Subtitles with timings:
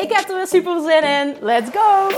[0.00, 1.36] Ik heb er weer super zin in.
[1.40, 2.08] Let's go!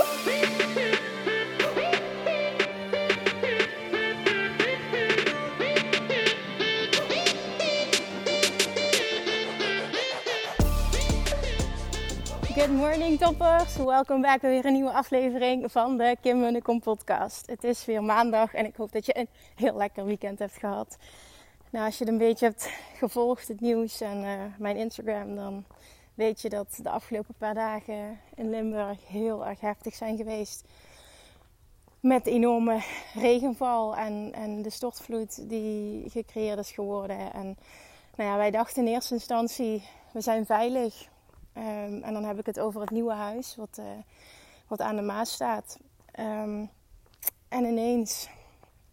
[12.53, 17.47] Good morning toppers, welkom bij weer een nieuwe aflevering van de Kim Munnekom podcast.
[17.47, 20.97] Het is weer maandag en ik hoop dat je een heel lekker weekend hebt gehad.
[21.69, 25.65] Nou, als je het een beetje hebt gevolgd, het nieuws en uh, mijn Instagram, dan
[26.13, 30.63] weet je dat de afgelopen paar dagen in Limburg heel erg heftig zijn geweest.
[31.99, 32.83] Met enorme
[33.13, 37.33] regenval en, en de stortvloed die gecreëerd is geworden.
[37.33, 37.57] En
[38.15, 41.07] nou ja, wij dachten in eerste instantie, we zijn veilig.
[41.57, 43.85] Um, en dan heb ik het over het nieuwe huis wat, uh,
[44.67, 45.79] wat aan de Maas staat.
[46.19, 46.69] Um,
[47.49, 48.29] en ineens,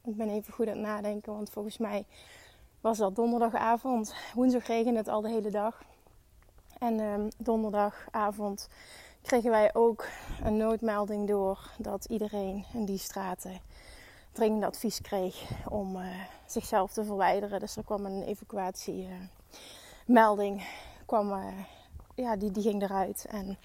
[0.05, 2.05] ik ben even goed aan het nadenken, want volgens mij
[2.80, 4.14] was dat donderdagavond.
[4.34, 5.82] Woensdag regende het al de hele dag.
[6.81, 8.69] En um, donderdagavond
[9.23, 10.06] kregen wij ook
[10.42, 13.61] een noodmelding door dat iedereen in die straten
[14.33, 16.06] dringend advies kreeg om uh,
[16.47, 17.61] zichzelf te verwijderen.
[17.61, 20.67] Dus er kwam een evacuatiemelding, uh,
[21.06, 21.45] kwam, uh,
[22.14, 23.27] ja, die, die ging eruit.
[23.31, 23.58] En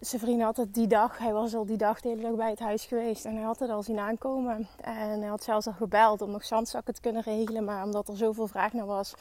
[0.00, 2.50] zijn vriend had het die dag, hij was al die dag de hele dag bij
[2.50, 4.68] het huis geweest en hij had het al zien aankomen.
[4.80, 8.16] En hij had zelfs al gebeld om nog zandzakken te kunnen regelen, maar omdat er
[8.16, 9.14] zoveel vraag naar was,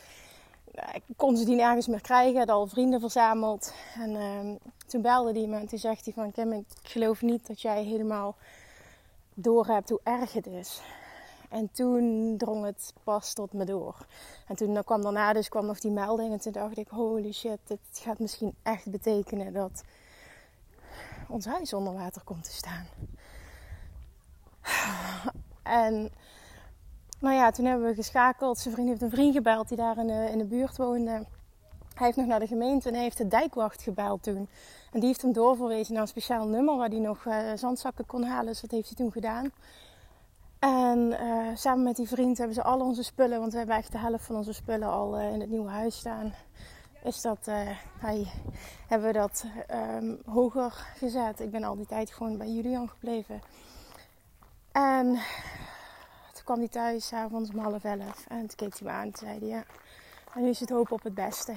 [0.93, 2.39] ik kon ze die nergens meer krijgen.
[2.39, 3.73] Had al vrienden verzameld.
[3.95, 4.55] En uh,
[4.87, 6.31] toen belde hij me en toen zegt hij van...
[6.31, 8.35] Kim, ik geloof niet dat jij helemaal
[9.33, 10.81] doorhebt hoe erg het is.
[11.49, 14.05] En toen drong het pas tot me door.
[14.47, 16.31] En toen dan kwam daarna dus kwam nog die melding.
[16.31, 19.83] En toen dacht ik, holy shit, dit gaat misschien echt betekenen dat
[21.27, 22.87] ons huis onder water komt te staan.
[25.63, 26.11] En
[27.19, 28.57] nou ja, toen hebben we geschakeld.
[28.57, 31.25] Zijn vriend heeft een vriend gebeld die daar in de, in de buurt woonde.
[31.93, 34.49] Hij heeft nog naar de gemeente en heeft de dijkwacht gebeld toen.
[34.91, 38.23] En die heeft hem doorverwezen naar een speciaal nummer waar hij nog uh, zandzakken kon
[38.23, 38.45] halen.
[38.45, 39.51] Dus dat heeft hij toen gedaan.
[40.59, 43.91] En uh, samen met die vriend hebben ze al onze spullen, want we hebben echt
[43.91, 46.33] de helft van onze spullen al uh, in het nieuwe huis staan.
[47.03, 47.45] Is dat,
[47.99, 48.27] hij,
[48.87, 49.45] hebben we dat
[49.97, 51.39] um, hoger gezet.
[51.39, 53.41] Ik ben al die tijd gewoon bij Julian gebleven.
[54.71, 55.19] En
[56.49, 58.25] kwam hij thuis, avonds om half elf.
[58.27, 59.63] En toen keek hij me aan en zei hij, ja,
[60.35, 61.51] en nu is het hoop op het beste.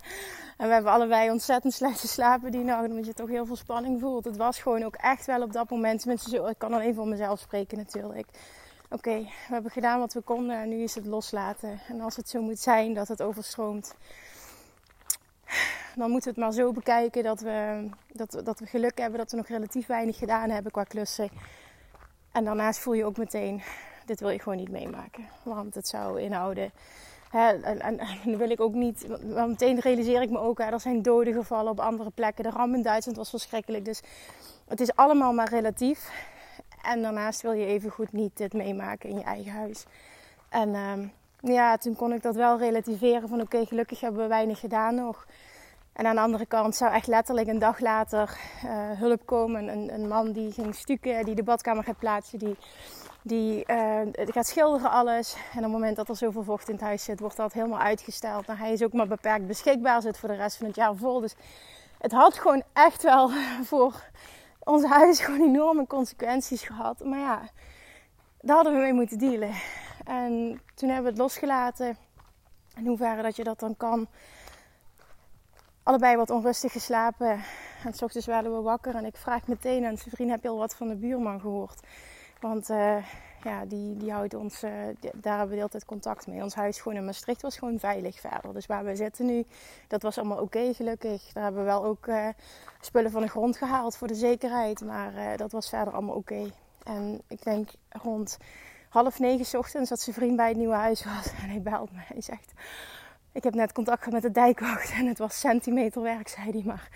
[0.58, 4.00] en we hebben allebei ontzettend slecht geslapen die nacht, omdat je toch heel veel spanning
[4.00, 4.24] voelt.
[4.24, 7.06] Het was gewoon ook echt wel op dat moment, tenminste zo, ik kan alleen voor
[7.06, 8.26] mezelf spreken natuurlijk.
[8.90, 11.80] Oké, we hebben gedaan wat we konden en nu is het loslaten.
[11.88, 13.94] En als het zo moet zijn dat het overstroomt,
[15.96, 19.30] dan moeten we het maar zo bekijken dat we, dat, dat we geluk hebben dat
[19.30, 21.28] we nog relatief weinig gedaan hebben qua klussen.
[22.32, 23.62] En daarnaast voel je ook meteen,
[24.08, 25.24] dit wil je gewoon niet meemaken.
[25.42, 26.70] Want het zou inhouden.
[27.30, 29.06] Hè, en, en, wil ik ook niet.
[29.22, 32.44] Meteen realiseer ik me ook, hè, er zijn doden gevallen op andere plekken.
[32.44, 33.84] De ramp in Duitsland was verschrikkelijk.
[33.84, 34.00] Dus
[34.68, 36.10] het is allemaal maar relatief.
[36.82, 39.84] En daarnaast wil je even goed niet dit meemaken in je eigen huis.
[40.48, 44.60] En um, ja, toen kon ik dat wel relativeren van oké, gelukkig hebben we weinig
[44.60, 45.26] gedaan nog.
[45.92, 49.68] En aan de andere kant zou echt letterlijk een dag later uh, hulp komen.
[49.68, 52.56] Een, een, man die ging stukken, die de badkamer gaat plaatsen, die
[53.22, 55.34] die uh, gaat schilderen alles.
[55.34, 57.78] En op het moment dat er zoveel vocht in het huis zit, wordt dat helemaal
[57.78, 58.46] uitgesteld.
[58.46, 61.20] Nou, hij is ook maar beperkt beschikbaar, zit voor de rest van het jaar vol.
[61.20, 61.34] Dus
[61.98, 63.30] het had gewoon echt wel
[63.70, 64.02] voor
[64.58, 67.04] ons huis gewoon enorme consequenties gehad.
[67.04, 67.48] Maar ja,
[68.40, 69.52] daar hadden we mee moeten dealen.
[70.04, 71.96] En toen hebben we het losgelaten.
[72.76, 74.06] In hoeverre dat je dat dan kan.
[75.82, 77.42] Allebei wat onrustig geslapen.
[77.84, 78.94] En s ochtends werden we wakker.
[78.94, 81.80] En ik vraag meteen aan zijn heb je al wat van de buurman gehoord?
[82.40, 82.96] Want uh,
[83.44, 84.70] ja, die, die houdt ons, uh,
[85.00, 86.42] daar hebben we de hele tijd contact mee.
[86.42, 88.52] Ons huis gewoon in Maastricht was gewoon veilig verder.
[88.52, 89.44] Dus waar we zitten nu,
[89.88, 91.32] dat was allemaal oké gelukkig.
[91.32, 92.28] Daar hebben we wel ook uh,
[92.80, 94.80] spullen van de grond gehaald voor de zekerheid.
[94.80, 96.50] Maar dat was verder allemaal oké.
[96.84, 98.38] En ik denk rond
[98.88, 101.32] half negen ochtends dat zijn vriend bij het nieuwe huis was.
[101.42, 101.98] En hij belt me.
[102.02, 102.52] Hij zegt,
[103.32, 104.90] ik heb net contact gehad met de dijkwacht.
[104.90, 106.62] En het was centimeterwerk, zei hij.
[106.64, 106.88] Maar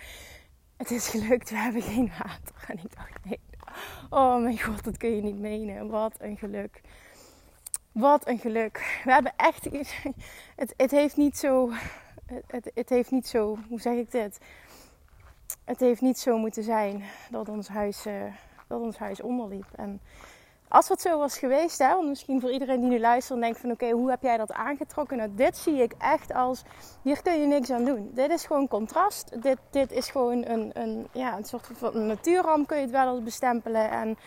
[0.77, 2.65] het is gelukt, we hebben geen water.
[2.67, 3.39] En ik dacht, nee,
[4.09, 5.89] Oh mijn god, dat kun je niet menen.
[5.89, 6.81] Wat een geluk.
[7.91, 9.01] Wat een geluk.
[9.03, 9.63] We hebben echt.
[10.55, 11.71] Het, het heeft niet zo.
[12.47, 13.57] Het, het heeft niet zo.
[13.67, 14.39] Hoe zeg ik dit?
[15.63, 18.23] het heeft niet zo moeten zijn dat ons huis, uh,
[18.67, 19.67] dat ons huis onderliep.
[19.75, 20.01] En
[20.73, 23.59] als het zo was geweest, hè, want misschien voor iedereen die nu luistert en denkt
[23.59, 25.17] van oké, hoe heb jij dat aangetrokken?
[25.17, 26.63] Nou, dit zie ik echt als,
[27.01, 28.11] hier kun je niks aan doen.
[28.13, 29.41] Dit is gewoon contrast.
[29.41, 33.15] Dit, dit is gewoon een, een, ja, een soort van natuurramp kun je het wel
[33.15, 33.91] eens bestempelen.
[33.91, 34.17] En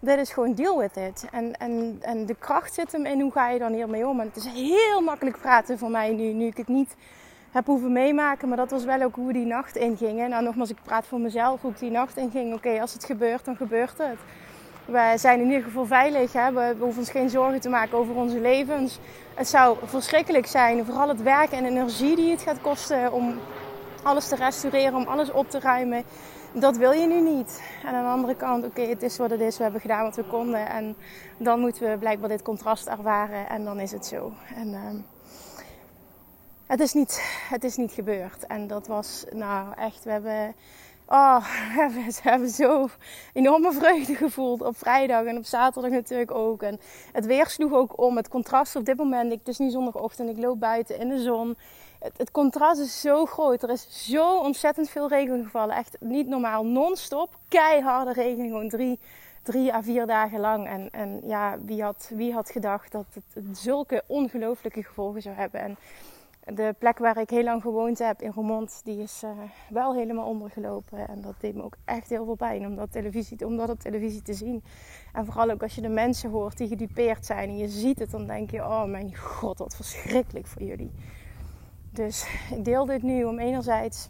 [0.00, 1.24] dit is gewoon deal with it.
[1.30, 4.20] En, en, en de kracht zit hem in hoe ga je dan hiermee om.
[4.20, 6.94] Het is heel makkelijk praten voor mij nu, nu ik het niet
[7.50, 8.48] heb hoeven meemaken.
[8.48, 10.28] Maar dat was wel ook hoe die nacht inging.
[10.28, 12.54] Nou, nogmaals, ik praat voor mezelf hoe ik die nacht inging.
[12.54, 14.18] Oké, als het gebeurt, dan gebeurt het.
[14.88, 16.32] We zijn in ieder geval veilig.
[16.32, 16.52] Hè?
[16.52, 18.98] We, hoeven ons geen zorgen te maken over onze levens.
[19.34, 23.38] Het zou verschrikkelijk zijn, vooral het werk en energie die het gaat kosten om
[24.02, 26.02] alles te restaureren, om alles op te ruimen.
[26.52, 27.62] Dat wil je nu niet.
[27.84, 29.56] En aan de andere kant, oké, het is wat het is.
[29.56, 30.68] We hebben gedaan wat we konden.
[30.68, 30.96] En
[31.38, 33.48] dan moeten we blijkbaar dit contrast ervaren.
[33.48, 34.32] En dan is het zo.
[34.54, 35.00] En uh,
[36.66, 38.46] het, is niet, het is niet gebeurd.
[38.46, 40.54] En dat was, nou echt, we hebben
[41.10, 41.44] Oh,
[41.94, 42.88] we hebben zo
[43.32, 46.62] enorme vreugde gevoeld op vrijdag en op zaterdag natuurlijk ook.
[46.62, 46.80] En
[47.12, 48.16] het weer sloeg ook om.
[48.16, 51.20] Het contrast op dit moment, ik, het is nu zondagochtend, ik loop buiten in de
[51.20, 51.56] zon.
[51.98, 53.62] Het, het, contrast is zo groot.
[53.62, 55.76] Er is zo ontzettend veel regen gevallen.
[55.76, 56.64] Echt niet normaal.
[56.64, 57.28] Non-stop.
[57.48, 58.46] Keiharde regen.
[58.46, 58.98] Gewoon drie,
[59.42, 60.66] drie à vier dagen lang.
[60.66, 65.60] En, en ja, wie had, wie had gedacht dat het zulke ongelooflijke gevolgen zou hebben.
[65.60, 65.76] En
[66.54, 69.30] de plek waar ik heel lang gewoond heb in Roermond, die is uh,
[69.68, 71.08] wel helemaal ondergelopen.
[71.08, 74.22] En dat deed me ook echt heel veel pijn om televisie, om dat op televisie
[74.22, 74.62] te zien.
[75.12, 78.10] En vooral ook als je de mensen hoort die gedupeerd zijn en je ziet het,
[78.10, 80.90] dan denk je: oh mijn god, wat verschrikkelijk voor jullie.
[81.90, 84.08] Dus ik deel dit nu om enerzijds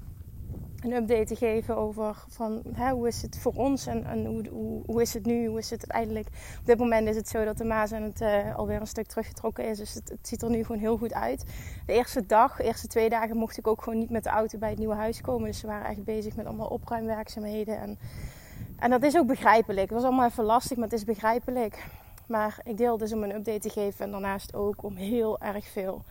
[0.82, 4.82] een update te geven over van, hoe is het voor ons en, en hoe, hoe,
[4.86, 6.26] hoe, is het nu, hoe is het uiteindelijk.
[6.60, 9.06] Op dit moment is het zo dat de Maas aan het uh, alweer een stuk
[9.06, 11.44] teruggetrokken is, dus het, het, ziet er nu gewoon heel goed uit.
[11.86, 14.58] De eerste dag, de eerste twee dagen mocht ik ook gewoon niet met de auto
[14.58, 17.98] bij het nieuwe huis komen, dus ze waren echt bezig met allemaal opruimwerkzaamheden en,
[18.78, 19.90] en dat is ook begrijpelijk.
[19.90, 21.86] Het was allemaal even lastig, maar het is begrijpelijk.
[22.26, 25.66] Maar ik deel dus om een update te geven en daarnaast ook om heel erg
[25.68, 26.02] veel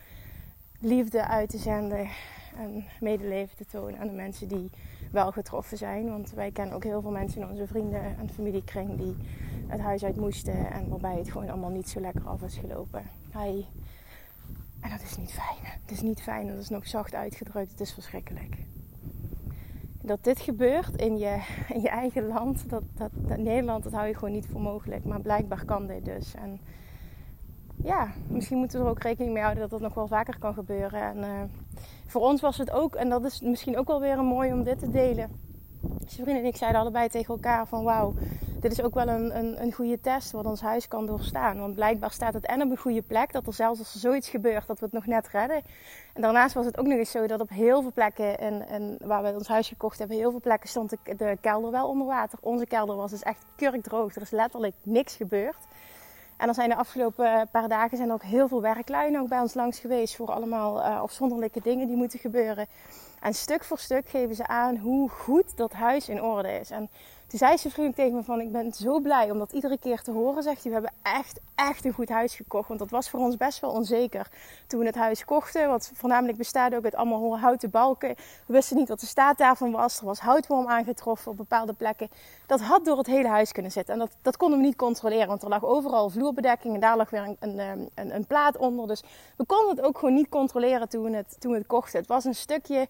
[0.79, 2.09] liefde uit te zenden
[2.57, 4.69] en medeleven te tonen aan de mensen die
[5.11, 6.09] wel getroffen zijn.
[6.09, 9.15] Want wij kennen ook heel veel mensen in onze vrienden en familiekring die
[9.67, 13.03] het huis uit moesten en waarbij het gewoon allemaal niet zo lekker af is gelopen.
[13.29, 13.65] Hij...
[14.81, 15.57] En dat is niet fijn.
[15.61, 17.71] Het is niet fijn, dat is nog zacht uitgedrukt.
[17.71, 18.57] Het is verschrikkelijk.
[20.01, 21.41] Dat dit gebeurt in je,
[21.73, 25.05] in je eigen land, dat, dat, Nederland, dat hou je gewoon niet voor mogelijk.
[25.05, 26.35] Maar blijkbaar kan dit dus.
[26.35, 26.59] En
[27.83, 30.53] ja, misschien moeten we er ook rekening mee houden dat dat nog wel vaker kan
[30.53, 31.01] gebeuren.
[31.01, 31.41] En uh,
[32.07, 34.63] voor ons was het ook, en dat is misschien ook wel weer een mooi om
[34.63, 35.29] dit te delen.
[36.05, 38.13] Vrienden en ik zeiden allebei tegen elkaar van wauw,
[38.59, 41.59] dit is ook wel een, een, een goede test wat ons huis kan doorstaan.
[41.59, 44.29] Want blijkbaar staat het en op een goede plek, dat er zelfs als er zoiets
[44.29, 45.61] gebeurt, dat we het nog net redden.
[46.13, 48.97] En daarnaast was het ook nog eens zo dat op heel veel plekken, en, en
[49.01, 52.07] waar we ons huis gekocht hebben, heel veel plekken stond de, de kelder wel onder
[52.07, 52.39] water.
[52.41, 55.67] Onze kelder was dus echt kurkdroog, er is letterlijk niks gebeurd.
[56.37, 59.39] En er zijn de afgelopen eh, paar dagen zijn ook heel veel werklui ook bij
[59.39, 62.67] ons langs geweest voor allemaal uh, afzonderlijke dingen die moeten gebeuren.
[63.19, 66.71] En stuk voor stuk geven ze aan hoe goed dat huis in orde is.
[66.71, 66.89] En
[67.27, 70.01] toen zei ze vriendelijk tegen me van, ik ben zo blij om dat iedere keer
[70.01, 70.43] te horen.
[70.43, 72.67] Zegt hij, we hebben echt, echt een goed huis gekocht.
[72.67, 74.27] Want dat was voor ons best wel onzeker
[74.67, 75.69] toen we het huis kochten.
[75.69, 78.15] Wat voornamelijk bestaat ook uit allemaal houten balken.
[78.45, 79.99] We wisten niet wat de staat daarvan was.
[79.99, 82.09] Er was houtworm aangetroffen op bepaalde plekken.
[82.45, 83.93] Dat had door het hele huis kunnen zitten.
[83.93, 85.27] En dat, dat konden we niet controleren.
[85.27, 88.57] Want er lag overal vloerbedekking en daar lag weer een, een, ehm, een, een plaat
[88.57, 88.87] onder.
[88.87, 89.03] Dus
[89.37, 91.99] we konden het ook gewoon niet controleren toen we het, toen we het kochten.
[91.99, 92.87] Het was een stukje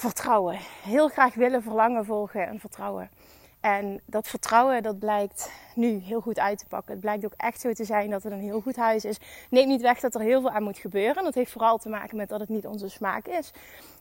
[0.00, 0.58] vertrouwen.
[0.82, 3.10] Heel graag willen, verlangen, volgen en vertrouwen.
[3.60, 6.92] En dat vertrouwen, dat blijkt nu heel goed uit te pakken.
[6.92, 9.18] Het blijkt ook echt zo te zijn dat het een heel goed huis is.
[9.50, 11.24] Neemt niet weg dat er heel veel aan moet gebeuren.
[11.24, 13.52] Dat heeft vooral te maken met dat het niet onze smaak is.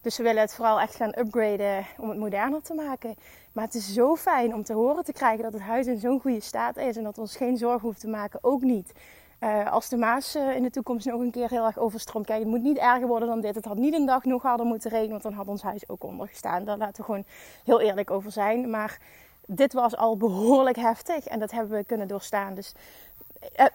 [0.01, 3.15] Dus we willen het vooral echt gaan upgraden om het moderner te maken.
[3.51, 6.19] Maar het is zo fijn om te horen te krijgen dat het huis in zo'n
[6.19, 6.97] goede staat is.
[6.97, 8.91] En dat we ons geen zorgen hoeven te maken, ook niet.
[9.39, 12.25] Uh, als de Maas uh, in de toekomst nog een keer heel erg overstroomt.
[12.25, 13.55] Kijk, het moet niet erger worden dan dit.
[13.55, 16.03] Het had niet een dag nog harder moeten regenen, want dan had ons huis ook
[16.03, 16.63] ondergestaan.
[16.63, 17.25] Daar laten we gewoon
[17.63, 18.69] heel eerlijk over zijn.
[18.69, 18.99] Maar
[19.45, 22.53] dit was al behoorlijk heftig en dat hebben we kunnen doorstaan.
[22.53, 22.73] Dus,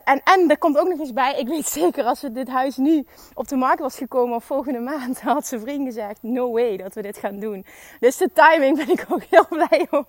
[0.04, 2.76] en, en er komt ook nog eens bij, ik weet zeker als we dit huis
[2.76, 6.76] nu op de markt was gekomen of volgende maand, had zijn vriend gezegd, no way
[6.76, 7.66] dat we dit gaan doen.
[8.00, 10.06] Dus de timing ben ik ook heel blij om.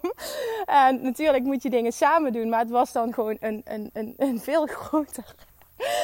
[0.65, 4.13] En natuurlijk moet je dingen samen doen, maar het was dan gewoon een, een, een,
[4.17, 5.35] een veel groter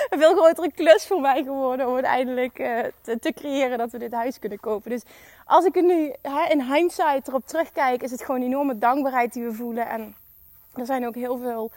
[0.10, 3.98] een veel grotere klus voor mij geworden om uiteindelijk uh, te, te, creëren dat we
[3.98, 4.89] dit huis kunnen kopen.
[4.89, 5.03] Dus
[5.46, 6.13] als ik er nu
[6.50, 9.88] in hindsight erop terugkijk, is het gewoon een enorme dankbaarheid die we voelen.
[9.88, 10.15] En
[10.74, 11.72] er zijn ook heel veel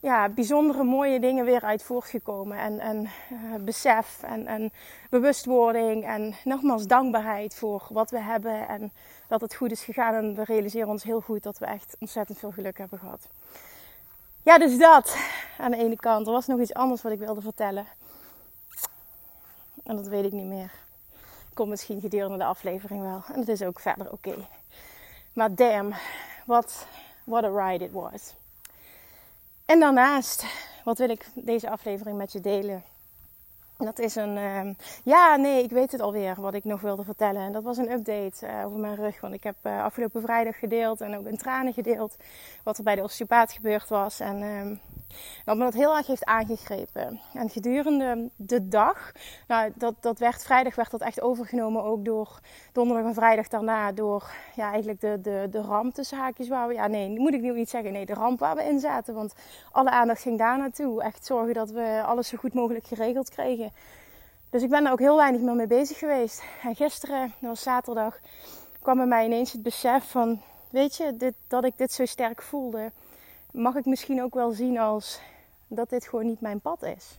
[0.00, 2.58] ja, bijzondere mooie dingen weer uit voortgekomen.
[2.58, 4.72] En, en uh, besef en, en
[5.10, 8.92] bewustwording en nogmaals dankbaarheid voor wat we hebben en
[9.28, 10.14] dat het goed is gegaan.
[10.14, 13.28] En we realiseren ons heel goed dat we echt ontzettend veel geluk hebben gehad.
[14.42, 15.16] Ja, dus dat
[15.58, 16.26] aan de ene kant.
[16.26, 17.86] Er was nog iets anders wat ik wilde vertellen.
[19.84, 20.72] En dat weet ik niet meer.
[21.54, 23.22] Komt misschien gedurende de aflevering wel.
[23.32, 24.34] En dat is ook verder oké.
[25.32, 25.94] Maar damn,
[26.46, 26.86] what,
[27.24, 28.34] what a ride it was.
[29.68, 30.44] En daarnaast,
[30.84, 32.82] wat wil ik deze aflevering met je delen?
[33.76, 34.36] Dat is een.
[34.36, 37.42] Uh, ja, nee, ik weet het alweer wat ik nog wilde vertellen.
[37.42, 39.20] En dat was een update uh, over mijn rug.
[39.20, 42.16] Want ik heb uh, afgelopen vrijdag gedeeld en ook in tranen gedeeld.
[42.62, 44.20] Wat er bij de osteopaat gebeurd was.
[44.20, 44.80] En
[45.44, 47.20] dat me dat heel erg heeft aangegrepen.
[47.32, 49.12] En gedurende de dag,
[49.46, 52.40] nou, dat, dat werd vrijdag werd dat echt overgenomen ook door
[52.72, 53.92] donderdag en vrijdag daarna.
[53.92, 56.74] Door ja, eigenlijk de, de, de ramp tussen haakjes waar we.
[56.74, 57.92] Ja, nee, moet ik nu niet zeggen.
[57.92, 59.14] Nee, de ramp waar we in zaten.
[59.14, 59.34] Want
[59.70, 61.02] alle aandacht ging daar naartoe.
[61.02, 63.72] Echt zorgen dat we alles zo goed mogelijk geregeld kregen.
[64.50, 66.42] Dus ik ben er ook heel weinig meer mee bezig geweest.
[66.62, 68.18] En gisteren, dat was zaterdag,
[68.82, 72.42] kwam bij mij ineens het besef van: weet je, dit, dat ik dit zo sterk
[72.42, 72.90] voelde
[73.52, 75.20] mag ik misschien ook wel zien als
[75.66, 77.18] dat dit gewoon niet mijn pad is.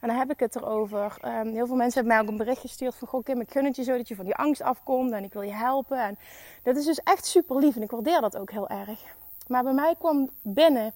[0.00, 1.16] En dan heb ik het erover.
[1.24, 3.08] Um, heel veel mensen hebben mij ook een bericht gestuurd van...
[3.08, 5.32] Goh Kim, ik gun het je zo dat je van die angst afkomt en ik
[5.32, 5.98] wil je helpen.
[5.98, 6.18] En
[6.62, 9.00] dat is dus echt super lief en ik waardeer dat ook heel erg.
[9.46, 10.94] Maar bij mij kwam binnen...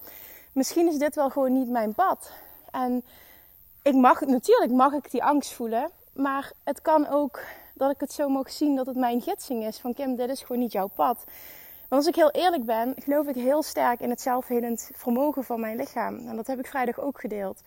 [0.53, 2.33] Misschien is dit wel gewoon niet mijn pad.
[2.71, 3.05] En
[3.83, 5.91] ik mag, natuurlijk mag ik die angst voelen.
[6.13, 7.41] Maar het kan ook
[7.75, 9.79] dat ik het zo mag zien dat het mijn gidsing is.
[9.79, 11.25] Van Kim, dit is gewoon niet jouw pad.
[11.89, 15.77] Als ik heel eerlijk ben, geloof ik heel sterk in het zelfhelend vermogen van mijn
[15.77, 16.29] lichaam.
[16.29, 17.63] En dat heb ik vrijdag ook gedeeld.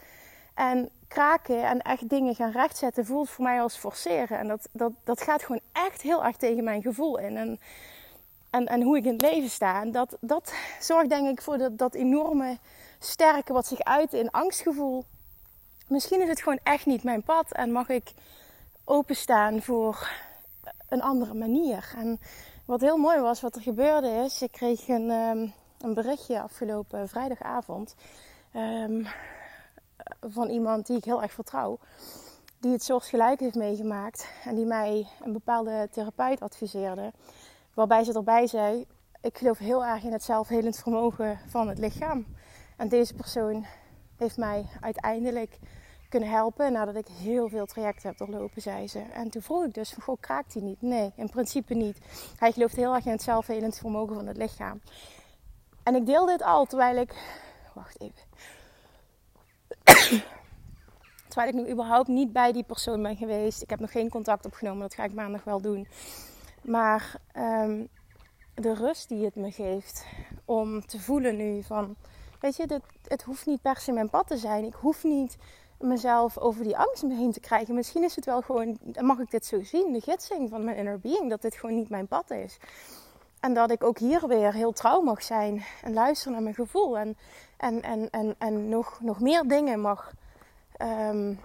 [0.54, 4.38] En kraken en echt dingen gaan rechtzetten voelt voor mij als forceren.
[4.38, 7.38] En dat, dat, dat gaat gewoon echt heel erg tegen mijn gevoel in.
[7.38, 7.60] En,
[8.50, 9.82] en, en hoe ik in het leven sta.
[9.82, 12.58] En dat, dat zorgt denk ik voor dat, dat enorme
[13.00, 15.06] sterke wat zich uit in angstgevoel.
[15.88, 17.52] Misschien is het gewoon echt niet mijn pad.
[17.52, 18.12] En mag ik
[18.84, 20.10] openstaan voor
[20.90, 21.94] een andere manier.
[21.98, 22.20] En
[22.70, 27.10] wat heel mooi was, wat er gebeurde is, ik kreeg een, um, een berichtje afgelopen
[27.10, 27.96] vrijdagavond
[28.56, 29.08] um,
[30.22, 31.80] van iemand die ik heel erg vertrouw,
[32.60, 37.12] die het soortgelijk heeft meegemaakt en die mij een bepaalde therapeut adviseerde,
[37.74, 38.86] waarbij ze erbij zei:
[39.22, 42.26] Ik geloof heel erg in het zelfhelend vermogen van het lichaam.
[42.78, 43.66] En deze persoon
[44.18, 45.60] heeft mij uiteindelijk
[46.10, 49.00] kunnen helpen nadat ik heel veel trajecten heb doorlopen, zei ze.
[49.00, 50.82] En toen vroeg ik dus goh, kraakt hij niet?
[50.82, 51.98] Nee, in principe niet.
[52.38, 54.82] Hij gelooft heel erg in het zelfhelend vermogen van het lichaam.
[55.84, 57.14] En ik deel dit al terwijl ik...
[57.74, 58.28] Wacht even.
[61.30, 63.62] terwijl ik nu überhaupt niet bij die persoon ben geweest.
[63.62, 65.88] Ik heb nog geen contact opgenomen, dat ga ik maandag wel doen.
[66.62, 67.88] Maar um,
[68.54, 70.06] de rust die het me geeft
[70.46, 71.96] om te voelen nu van...
[72.40, 74.64] Weet je, dit, het hoeft niet per se mijn pad te zijn.
[74.64, 75.38] Ik hoef niet
[75.80, 77.76] mezelf over die angst heen te krijgen.
[77.76, 81.00] Misschien is het wel gewoon, mag ik dit zo zien, de gidsing van mijn inner
[81.00, 82.58] being, dat dit gewoon niet mijn pad is.
[83.40, 86.98] En dat ik ook hier weer heel trouw mag zijn en luisteren naar mijn gevoel.
[86.98, 87.18] En,
[87.58, 90.12] en, en, en, en nog, nog meer dingen mag
[90.82, 91.40] um,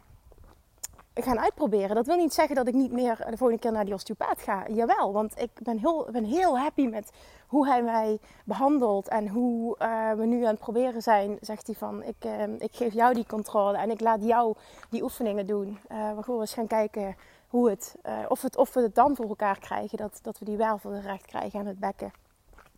[1.22, 1.94] gaan uitproberen.
[1.94, 4.64] Dat wil niet zeggen dat ik niet meer de volgende keer naar die osteopaat ga.
[4.68, 7.10] Jawel, want ik ben heel, ben heel happy met
[7.46, 11.38] hoe hij mij behandelt en hoe uh, we nu aan het proberen zijn.
[11.40, 14.54] Zegt hij van, ik, uh, ik geef jou die controle en ik laat jou
[14.90, 15.78] die oefeningen doen.
[15.92, 17.16] Uh, we gaan eens gaan kijken
[17.48, 17.94] hoe het,
[18.28, 19.98] of, het, of we het dan voor elkaar krijgen.
[19.98, 22.23] Dat, dat we die wervel recht krijgen aan het bekken.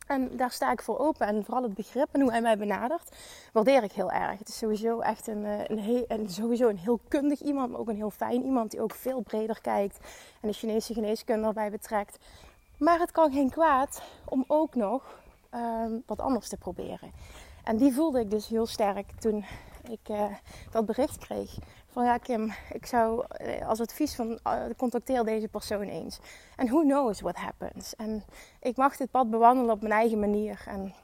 [0.07, 1.27] En daar sta ik voor open.
[1.27, 3.17] En vooral het begrip en hoe hij mij benadert,
[3.53, 4.39] waardeer ik heel erg.
[4.39, 7.97] Het is sowieso echt een, een, heel, sowieso een heel kundig iemand, maar ook een
[7.97, 9.99] heel fijn iemand die ook veel breder kijkt.
[10.41, 12.19] En de Chinese geneeskunde erbij betrekt.
[12.79, 15.21] Maar het kan geen kwaad om ook nog
[15.55, 17.13] um, wat anders te proberen.
[17.65, 19.45] En die voelde ik dus heel sterk toen
[19.89, 20.25] ik uh,
[20.71, 21.59] dat bericht kreeg.
[21.97, 26.19] Van ja, Kim, ik zou uh, als advies van uh, contacteer deze persoon eens.
[26.57, 27.95] En who knows what happens.
[27.97, 28.25] En
[28.61, 30.65] ik mag dit pad bewandelen op mijn eigen manier.
[30.67, 30.95] En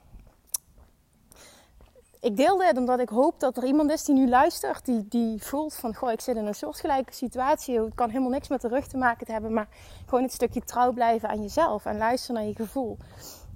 [2.20, 5.42] ik deel dit omdat ik hoop dat er iemand is die nu luistert, die, die
[5.42, 7.80] voelt van, goh, ik zit in een soortgelijke situatie.
[7.80, 9.68] Het kan helemaal niks met de rug te maken hebben, maar
[10.04, 12.98] gewoon het stukje trouw blijven aan jezelf en luisteren naar je gevoel.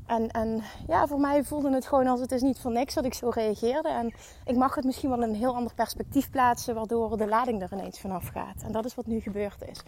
[0.07, 3.05] En, en ja, voor mij voelde het gewoon als het is niet voor niks dat
[3.05, 3.89] ik zo reageerde.
[3.89, 7.63] En ik mag het misschien wel in een heel ander perspectief plaatsen, waardoor de lading
[7.63, 8.63] er ineens vanaf gaat.
[8.63, 9.79] En dat is wat nu gebeurd is.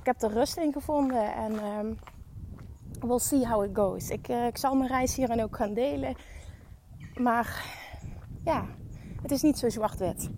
[0.00, 1.98] Ik heb er rust in gevonden en um,
[3.00, 4.10] we'll see how it goes.
[4.10, 6.16] Ik, uh, ik zal mijn reis hierin ook gaan delen.
[7.14, 7.64] Maar
[8.44, 8.66] ja,
[9.22, 10.30] het is niet zo zwart-wit.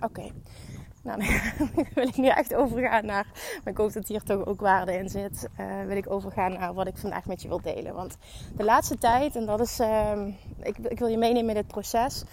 [0.00, 0.30] Oké.
[1.02, 1.18] Nou,
[1.58, 3.26] dan wil ik nu echt overgaan naar,
[3.64, 5.48] maar ik hoop dat hier toch ook waarde in zit.
[5.60, 7.94] Uh, wil ik overgaan naar wat ik vandaag met je wil delen.
[7.94, 8.16] Want
[8.56, 10.26] de laatste tijd, en dat is, uh,
[10.62, 12.24] ik, ik, wil je meenemen in dit proces.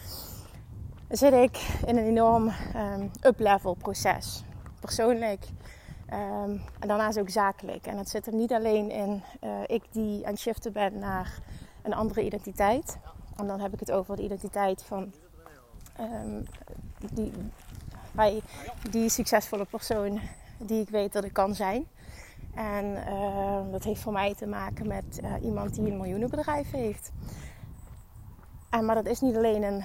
[1.10, 4.44] zit ik in een enorm um, up-level proces.
[4.80, 5.46] Persoonlijk
[6.14, 7.86] um, en daarnaast ook zakelijk.
[7.86, 11.38] En het zit er niet alleen in uh, ik die aan het shiften ben naar
[11.82, 12.98] een andere identiteit.
[13.38, 15.14] En dan heb ik het over de identiteit van
[17.14, 17.32] die,
[18.16, 18.44] die,
[18.90, 20.20] die succesvolle persoon
[20.58, 21.88] die ik weet dat ik kan zijn.
[22.56, 27.12] En uh, dat heeft voor mij te maken met uh, iemand die een miljoenenbedrijf heeft.
[28.70, 29.84] En, maar dat is niet alleen een.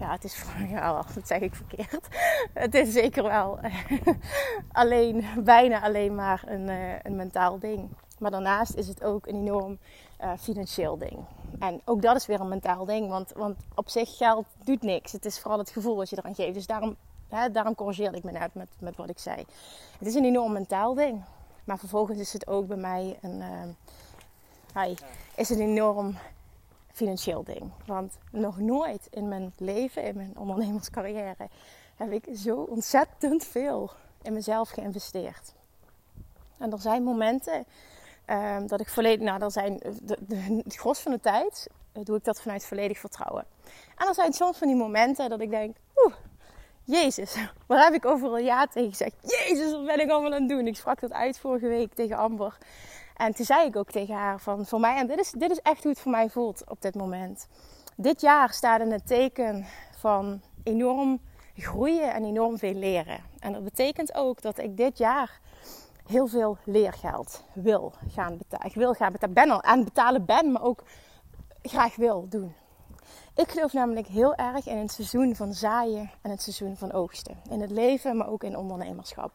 [0.00, 0.42] Ja, het is.
[0.68, 2.08] Ja, dat zeg ik verkeerd.
[2.54, 3.58] Het is zeker wel
[4.72, 6.68] alleen, bijna alleen maar een,
[7.02, 7.88] een mentaal ding.
[8.18, 9.78] Maar daarnaast is het ook een enorm
[10.38, 11.18] financieel ding.
[11.58, 13.08] En ook dat is weer een mentaal ding.
[13.08, 15.12] Want, want op zich geld doet niks.
[15.12, 16.54] Het is vooral het gevoel dat je eraan geeft.
[16.54, 16.96] Dus daarom,
[17.52, 19.44] daarom corrigeerde ik me net met, met wat ik zei.
[19.98, 21.22] Het is een enorm mentaal ding.
[21.64, 23.42] Maar vervolgens is het ook bij mij een,
[24.76, 24.96] uh,
[25.34, 26.16] is een enorm
[26.92, 27.70] financieel ding.
[27.86, 31.48] Want nog nooit in mijn leven, in mijn ondernemerscarrière,
[31.96, 33.90] heb ik zo ontzettend veel
[34.22, 35.54] in mezelf geïnvesteerd.
[36.58, 37.64] En er zijn momenten
[38.26, 42.04] um, dat ik volledig, nou, er zijn de, de, het gros van de tijd uh,
[42.04, 43.44] doe ik dat vanuit volledig vertrouwen.
[43.96, 45.76] En er zijn soms van die momenten dat ik denk,
[46.90, 49.14] Jezus, waar heb ik overal ja tegen gezegd?
[49.20, 50.66] Jezus, wat ben ik allemaal aan het doen?
[50.66, 52.58] Ik sprak dat uit vorige week tegen Amber.
[53.16, 55.60] En toen zei ik ook tegen haar van voor mij, en dit is, dit is
[55.60, 57.48] echt hoe het voor mij voelt op dit moment.
[57.96, 59.66] Dit jaar staat in het teken
[59.96, 61.20] van enorm
[61.56, 63.20] groeien en enorm veel leren.
[63.38, 65.40] En dat betekent ook dat ik dit jaar
[66.06, 68.66] heel veel leergeld wil gaan betalen.
[68.66, 70.82] Ik wil gaan betalen, ben al betalen ben, maar ook
[71.62, 72.54] graag wil doen.
[73.40, 77.36] Ik geloof namelijk heel erg in het seizoen van zaaien en het seizoen van oogsten.
[77.50, 79.32] In het leven, maar ook in ondernemerschap.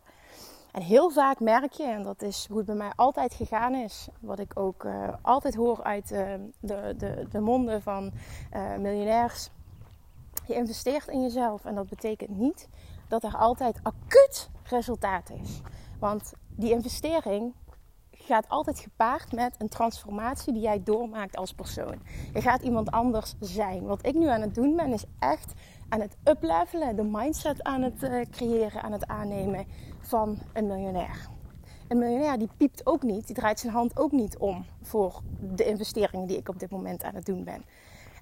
[0.72, 4.08] En heel vaak merk je, en dat is hoe het bij mij altijd gegaan is,
[4.20, 8.12] wat ik ook uh, altijd hoor uit uh, de, de, de, monden van
[8.54, 9.50] uh, miljonairs.
[10.48, 12.68] Je investeert in jezelf en dat betekent niet
[13.08, 15.62] dat er altijd acuut resultaat is.
[16.00, 17.54] Want die investering
[18.26, 22.02] gaat altijd gepaard met een transformatie die jij doormaakt als persoon.
[22.34, 23.86] Je gaat iemand anders zijn.
[23.86, 25.54] Wat ik nu aan het doen ben, is echt
[25.90, 29.66] aan het uplevelen, de mindset aan het uh, creëren, aan het aannemen
[30.00, 31.30] van een miljonair.
[31.88, 35.66] Een miljonair die piept ook niet, die draait zijn hand ook niet om voor de
[35.66, 37.64] investeringen die ik op dit moment aan het doen ben.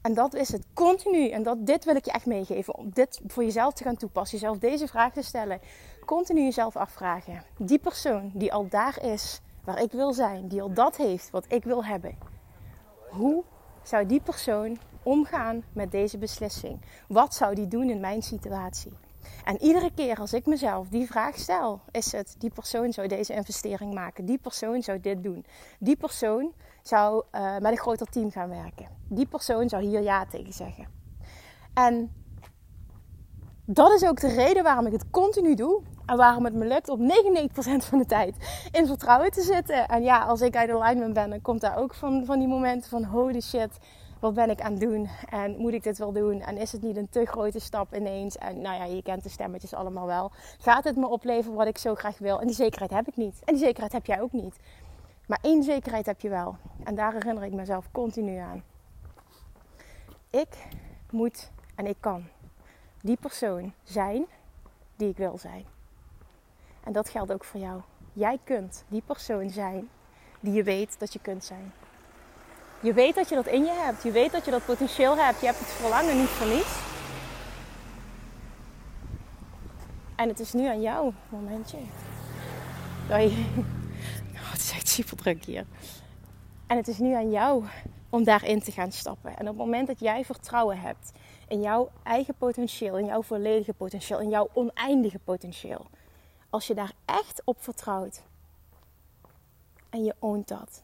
[0.01, 1.29] En dat is het continu.
[1.29, 2.75] En dat, dit wil ik je echt meegeven.
[2.75, 4.39] Om dit voor jezelf te gaan toepassen.
[4.39, 5.59] Jezelf deze vraag te stellen.
[6.05, 7.43] Continu jezelf afvragen.
[7.57, 11.45] Die persoon die al daar is waar ik wil zijn, die al dat heeft wat
[11.47, 12.17] ik wil hebben.
[13.10, 13.43] Hoe
[13.84, 16.82] zou die persoon omgaan met deze beslissing?
[17.08, 18.91] Wat zou die doen in mijn situatie?
[19.45, 23.34] En iedere keer als ik mezelf die vraag stel, is het: die persoon zou deze
[23.34, 25.45] investering maken, die persoon zou dit doen,
[25.80, 30.26] die persoon zou uh, met een groter team gaan werken, die persoon zou hier ja
[30.26, 30.88] tegen zeggen.
[31.73, 32.12] En
[33.65, 35.82] dat is ook de reden waarom ik het continu doe.
[36.05, 37.53] En waarom het me lukt om 99%
[37.89, 38.35] van de tijd
[38.71, 39.87] in vertrouwen te zitten.
[39.87, 42.89] En ja, als ik uit alignment ben, dan komt daar ook van, van die momenten
[42.89, 43.77] van holy shit,
[44.19, 45.09] wat ben ik aan het doen?
[45.29, 46.41] En moet ik dit wel doen?
[46.41, 48.37] En is het niet een te grote stap ineens?
[48.37, 50.31] En nou ja, je kent de stemmetjes allemaal wel.
[50.59, 52.39] Gaat het me opleveren wat ik zo graag wil?
[52.39, 53.41] En die zekerheid heb ik niet.
[53.45, 54.55] En die zekerheid heb jij ook niet.
[55.27, 56.55] Maar één zekerheid heb je wel.
[56.83, 58.63] En daar herinner ik mezelf continu aan.
[60.29, 60.67] Ik
[61.09, 62.27] moet en ik kan
[63.01, 64.25] die persoon zijn
[64.95, 65.72] die ik wil zijn.
[66.84, 67.82] En dat geldt ook voor jou.
[68.13, 69.89] Jij kunt die persoon zijn
[70.39, 71.72] die je weet dat je kunt zijn.
[72.80, 74.04] Je weet dat je dat in je hebt.
[74.04, 75.39] Je weet dat je dat potentieel hebt.
[75.39, 76.80] Je hebt het verlangen niet niets.
[80.15, 81.78] En het is nu aan jou, momentje.
[83.10, 83.32] Hoi.
[84.34, 85.65] Oh, het is echt super druk hier.
[86.67, 87.63] En het is nu aan jou
[88.10, 89.32] om daarin te gaan stappen.
[89.32, 91.12] En op het moment dat jij vertrouwen hebt
[91.48, 95.86] in jouw eigen potentieel, in jouw volledige potentieel, in jouw oneindige potentieel.
[96.53, 98.21] Als je daar echt op vertrouwt
[99.89, 100.81] en je oont dat.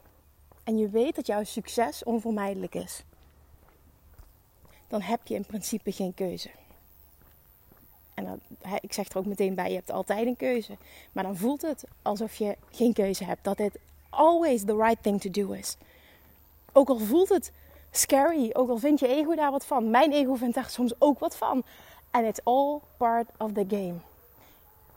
[0.64, 3.04] En je weet dat jouw succes onvermijdelijk is.
[4.88, 6.50] Dan heb je in principe geen keuze.
[8.14, 8.40] En dan,
[8.82, 10.78] ik zeg er ook meteen bij, je hebt altijd een keuze.
[11.12, 13.44] Maar dan voelt het alsof je geen keuze hebt.
[13.44, 13.80] Dat dit
[14.10, 15.78] always the right thing to do is.
[16.72, 17.52] Ook al voelt het
[17.92, 18.50] scary.
[18.54, 19.90] Ook al vindt je ego daar wat van.
[19.90, 21.64] Mijn ego vindt daar soms ook wat van.
[22.12, 23.96] And it's all part of the game.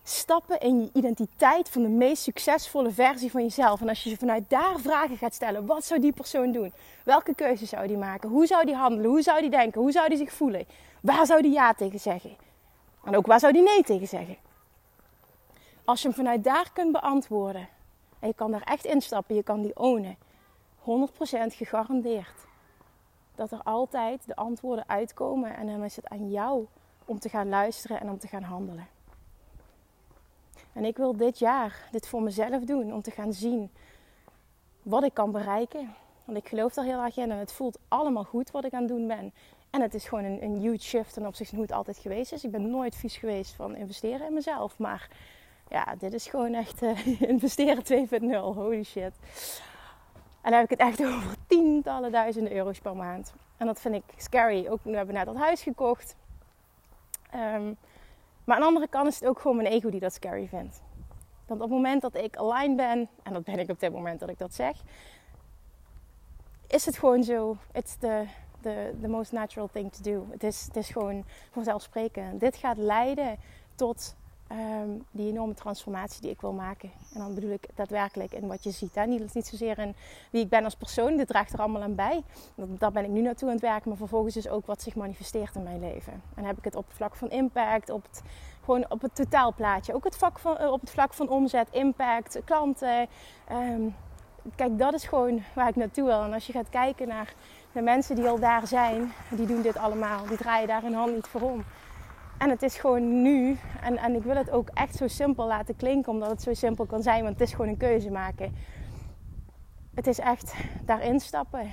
[0.04, 3.80] Stappen in je identiteit van de meest succesvolle versie van jezelf.
[3.80, 5.66] En als je vanuit daar vragen gaat stellen.
[5.66, 6.72] Wat zou die persoon doen?
[7.04, 8.28] Welke keuze zou die maken?
[8.28, 9.10] Hoe zou die handelen?
[9.10, 9.80] Hoe zou die denken?
[9.80, 10.66] Hoe zou die zich voelen?
[11.00, 12.36] Waar zou die ja tegen zeggen?
[13.04, 14.36] En ook waar zou die nee tegen zeggen?
[15.84, 17.68] Als je hem vanuit daar kunt beantwoorden.
[18.18, 19.34] En je kan daar echt instappen.
[19.34, 20.16] Je kan die ownen.
[20.80, 20.82] 100%
[21.48, 22.46] gegarandeerd
[23.34, 25.56] dat er altijd de antwoorden uitkomen.
[25.56, 26.66] En dan is het aan jou
[27.04, 28.86] om te gaan luisteren en om te gaan handelen.
[30.72, 33.70] En ik wil dit jaar dit voor mezelf doen om te gaan zien
[34.82, 35.94] wat ik kan bereiken.
[36.24, 38.82] Want ik geloof daar heel erg in en het voelt allemaal goed wat ik aan
[38.82, 39.32] het doen ben.
[39.70, 42.32] En het is gewoon een, een huge shift ten opzichte van hoe het altijd geweest
[42.32, 42.44] is.
[42.44, 44.78] Ik ben nooit vies geweest van investeren in mezelf.
[44.78, 45.08] Maar
[45.68, 48.26] ja, dit is gewoon echt uh, investeren 2.0.
[48.30, 49.12] Holy shit.
[50.42, 53.32] En dan heb ik het echt over tientallen duizenden euro's per maand.
[53.56, 54.66] En dat vind ik scary.
[54.68, 56.16] Ook nu hebben we net dat huis gekocht.
[57.34, 57.76] Um,
[58.44, 60.82] maar aan de andere kant is het ook gewoon mijn ego die dat scary vindt.
[61.46, 64.20] Want op het moment dat ik aligned ben, en dat ben ik op dit moment
[64.20, 64.82] dat ik dat zeg,
[66.66, 67.56] is het gewoon zo.
[67.72, 68.24] It's the,
[68.60, 70.26] the, the most natural thing to do.
[70.30, 72.40] Het is, het is gewoon vanzelfsprekend.
[72.40, 73.38] Dit gaat leiden
[73.74, 74.16] tot
[74.52, 76.90] Ehm, die enorme transformatie die ik wil maken.
[77.14, 78.94] En dan bedoel ik daadwerkelijk in wat je ziet.
[78.94, 79.06] Hè?
[79.06, 79.94] Niet, niet zozeer in
[80.30, 82.22] wie ik ben als persoon, dit draagt er allemaal aan bij.
[82.54, 84.94] Dat, daar ben ik nu naartoe aan het werken, maar vervolgens is ook wat zich
[84.94, 86.22] manifesteert in mijn leven.
[86.34, 88.22] En heb ik het op het vlak van impact, op het,
[88.64, 89.94] gewoon op het totaalplaatje.
[89.94, 93.06] Ook het vlak van, eh, op het vlak van omzet, impact, klanten.
[93.48, 93.82] Ehm,
[94.56, 96.22] kijk, dat is gewoon waar ik naartoe wil.
[96.22, 97.34] En als je gaat kijken naar
[97.72, 100.26] de mensen die al daar zijn, die doen dit allemaal.
[100.26, 101.64] Die draaien daar hun hand niet voor om.
[102.42, 103.56] En het is gewoon nu.
[103.82, 106.86] En, en ik wil het ook echt zo simpel laten klinken, omdat het zo simpel
[106.86, 107.22] kan zijn.
[107.22, 108.54] Want het is gewoon een keuze maken.
[109.94, 111.70] Het is echt daarin stappen.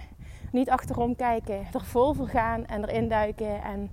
[0.52, 1.68] Niet achterom kijken.
[1.74, 3.64] Er vol voor gaan en erin duiken.
[3.64, 3.90] En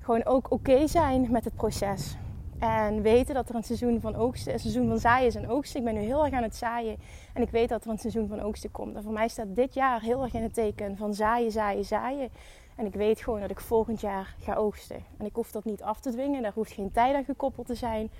[0.00, 2.16] gewoon ook oké zijn met het proces.
[2.58, 5.78] En weten dat er een seizoen van oogsten, een seizoen van zaaien is en oogsten.
[5.78, 6.96] Ik ben nu heel erg aan het zaaien.
[7.32, 8.96] En ik weet dat er een seizoen van oogsten komt.
[8.96, 12.30] En voor mij staat dit jaar heel erg in het teken van zaaien, zaaien, zaaien.
[12.74, 15.04] En ik weet gewoon dat ik volgend jaar ga oogsten.
[15.18, 16.42] En ik hoef dat niet af te dwingen.
[16.42, 18.10] Daar hoeft geen tijd aan gekoppeld te zijn.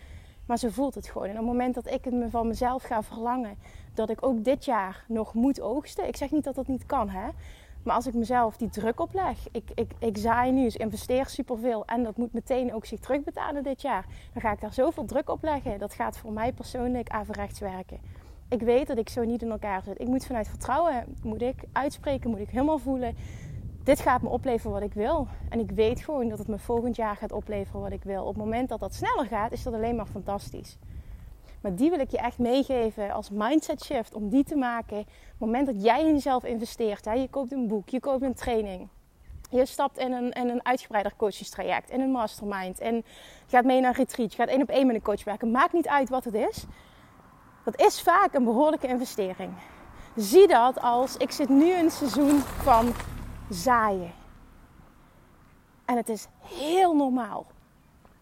[0.46, 1.26] Maar zo voelt het gewoon.
[1.26, 3.56] En op het moment dat ik het me van mezelf ga verlangen,
[3.94, 6.08] dat ik ook dit jaar nog moet oogsten.
[6.08, 7.28] Ik zeg niet dat dat niet kan, hè.
[7.82, 11.84] Maar als ik mezelf die druk opleg, ik, ik, ik zaai nu, dus investeer superveel
[11.84, 14.06] en dat moet meteen ook zich terugbetalen dit jaar.
[14.32, 15.78] Dan ga ik daar zoveel druk op leggen.
[15.78, 17.98] Dat gaat voor mij persoonlijk averechts werken.
[18.48, 20.00] Ik weet dat ik zo niet in elkaar zit.
[20.00, 23.16] Ik moet vanuit vertrouwen, moet ik uitspreken, moet ik helemaal voelen
[23.84, 25.26] dit gaat me opleveren wat ik wil.
[25.48, 28.22] En ik weet gewoon dat het me volgend jaar gaat opleveren wat ik wil.
[28.22, 30.78] Op het moment dat dat sneller gaat, is dat alleen maar fantastisch.
[31.60, 34.98] Maar die wil ik je echt meegeven als mindset shift om die te maken.
[34.98, 38.22] Op het moment dat jij in jezelf investeert, hè, je koopt een boek, je koopt
[38.22, 38.88] een training.
[39.50, 42.78] Je stapt in een, in een uitgebreider coachingstraject, in een mastermind.
[42.78, 43.04] En
[43.46, 45.50] gaat mee naar een retreat, je gaat één op één met een coach werken.
[45.50, 46.64] Maakt niet uit wat het is.
[47.64, 49.52] Dat is vaak een behoorlijke investering.
[50.16, 52.92] Zie dat als, ik zit nu in een seizoen van
[53.48, 54.12] zaaien.
[55.84, 57.46] En het is heel normaal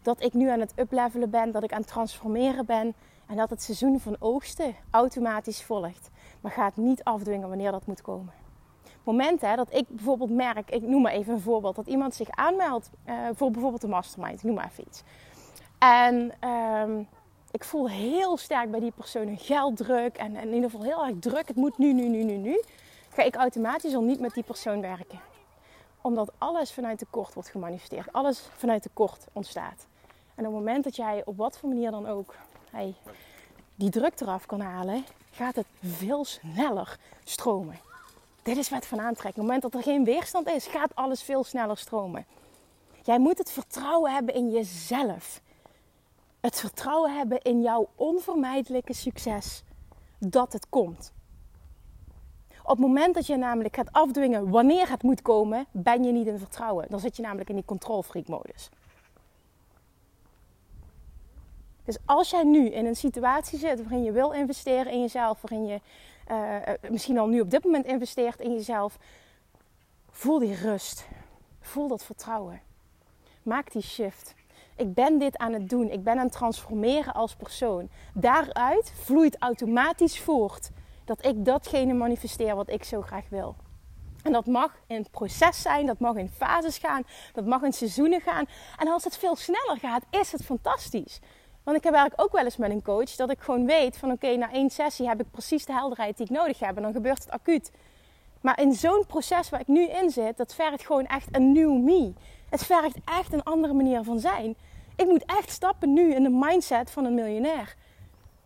[0.03, 2.95] dat ik nu aan het uplevelen ben, dat ik aan het transformeren ben
[3.27, 6.11] en dat het seizoen van oogsten automatisch volgt.
[6.41, 8.33] Maar gaat niet afdwingen wanneer dat moet komen.
[9.05, 12.91] Momenten dat ik bijvoorbeeld merk, ik noem maar even een voorbeeld, dat iemand zich aanmeldt
[13.07, 15.03] uh, voor bijvoorbeeld een mastermind, ik noem maar even iets.
[15.79, 17.07] En uh,
[17.51, 21.07] ik voel heel sterk bij die persoon een gelddruk en, en in ieder geval heel
[21.07, 21.49] erg druk.
[21.49, 22.61] Het moet nu, nu, nu, nu, nu
[23.13, 25.21] ga ik automatisch al niet met die persoon werken.
[26.01, 28.13] Omdat alles vanuit tekort wordt gemanifesteerd.
[28.13, 29.87] Alles vanuit tekort ontstaat.
[30.35, 32.35] En op het moment dat jij op wat voor manier dan ook
[33.75, 37.79] die druk eraf kan halen, gaat het veel sneller stromen.
[38.43, 39.45] Dit is wat van aantrekking.
[39.45, 42.27] Op het moment dat er geen weerstand is, gaat alles veel sneller stromen.
[43.03, 45.41] Jij moet het vertrouwen hebben in jezelf.
[46.41, 49.63] Het vertrouwen hebben in jouw onvermijdelijke succes.
[50.19, 51.13] Dat het komt.
[52.63, 56.27] Op het moment dat je namelijk gaat afdwingen wanneer het moet komen, ben je niet
[56.27, 56.87] in vertrouwen.
[56.89, 58.71] Dan zit je namelijk in die control freak modus.
[61.85, 65.67] Dus als jij nu in een situatie zit waarin je wil investeren in jezelf, waarin
[65.67, 65.81] je
[66.31, 68.99] uh, misschien al nu op dit moment investeert in jezelf,
[70.11, 71.07] voel die rust.
[71.61, 72.61] Voel dat vertrouwen.
[73.43, 74.35] Maak die shift.
[74.77, 75.91] Ik ben dit aan het doen.
[75.91, 77.89] Ik ben aan het transformeren als persoon.
[78.15, 80.71] Daaruit vloeit automatisch voort
[81.17, 83.57] dat ik datgene manifesteer wat ik zo graag wil.
[84.23, 88.21] En dat mag in proces zijn, dat mag in fases gaan, dat mag in seizoenen
[88.21, 88.45] gaan.
[88.79, 91.21] En als het veel sneller gaat, is het fantastisch.
[91.65, 94.11] Want ik heb eigenlijk ook wel eens met een coach dat ik gewoon weet van
[94.11, 96.93] oké, na één sessie heb ik precies de helderheid die ik nodig heb en dan
[96.93, 97.71] gebeurt het acuut.
[98.41, 101.83] Maar in zo'n proces waar ik nu in zit, dat vergt gewoon echt een new
[101.83, 102.13] me.
[102.49, 104.57] Het vergt echt een andere manier van zijn.
[104.97, 107.75] Ik moet echt stappen nu in de mindset van een miljonair.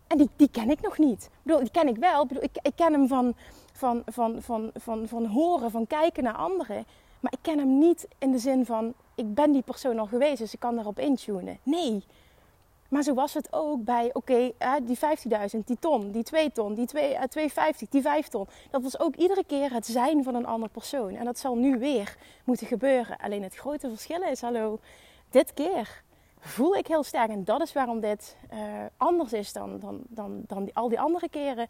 [0.07, 1.25] En die, die ken ik nog niet.
[1.25, 2.23] Ik bedoel, die ken ik wel.
[2.23, 3.35] Ik, bedoel, ik, ik ken hem van,
[3.73, 6.85] van, van, van, van, van horen, van kijken naar anderen.
[7.21, 10.39] Maar ik ken hem niet in de zin van, ik ben die persoon al geweest,
[10.39, 11.59] dus ik kan daarop intunen.
[11.63, 12.05] Nee.
[12.89, 16.87] Maar zo was het ook bij, oké, die 15.000, die ton, die 2 ton, die
[16.87, 18.47] 2, uh, 250, die 5 ton.
[18.71, 21.15] Dat was ook iedere keer het zijn van een andere persoon.
[21.15, 23.19] En dat zal nu weer moeten gebeuren.
[23.19, 24.79] Alleen het grote verschil is, hallo,
[25.31, 26.03] dit keer
[26.47, 27.31] voel ik heel sterk.
[27.31, 28.59] En dat is waarom dit uh,
[28.97, 31.69] anders is dan, dan, dan, dan die, al die andere keren.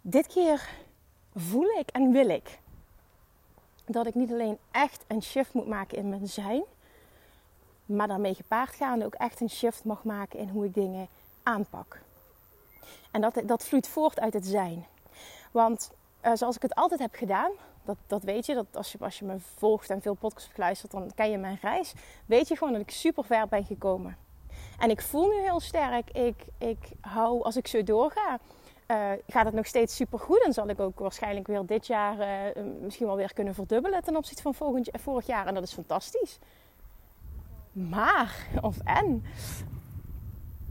[0.00, 0.68] Dit keer
[1.34, 2.58] voel ik en wil ik
[3.86, 6.62] dat ik niet alleen echt een shift moet maken in mijn zijn,
[7.86, 11.08] maar daarmee gepaard gaande ook echt een shift mag maken in hoe ik dingen
[11.42, 12.00] aanpak.
[13.10, 14.86] En dat, dat vloeit voort uit het zijn.
[15.50, 15.90] Want
[16.24, 17.50] uh, zoals ik het altijd heb gedaan,
[17.86, 20.54] dat, dat weet je, dat als, je, als je me volgt en veel podcasts hebt
[20.54, 21.92] geluisterd, dan ken je mijn reis.
[22.26, 24.16] Weet je gewoon dat ik super ver ben gekomen.
[24.78, 28.38] En ik voel nu heel sterk, ik, ik hou, als ik zo doorga,
[28.88, 30.44] uh, gaat het nog steeds super goed.
[30.44, 32.18] En zal ik ook waarschijnlijk weer dit jaar
[32.56, 34.54] uh, misschien wel weer kunnen verdubbelen ten opzichte van
[34.92, 35.46] vorig jaar.
[35.46, 36.38] En dat is fantastisch.
[37.72, 39.24] Maar, of en,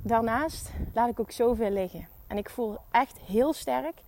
[0.01, 2.07] daarnaast laat ik ook zoveel liggen.
[2.27, 4.01] En ik voel echt heel sterk,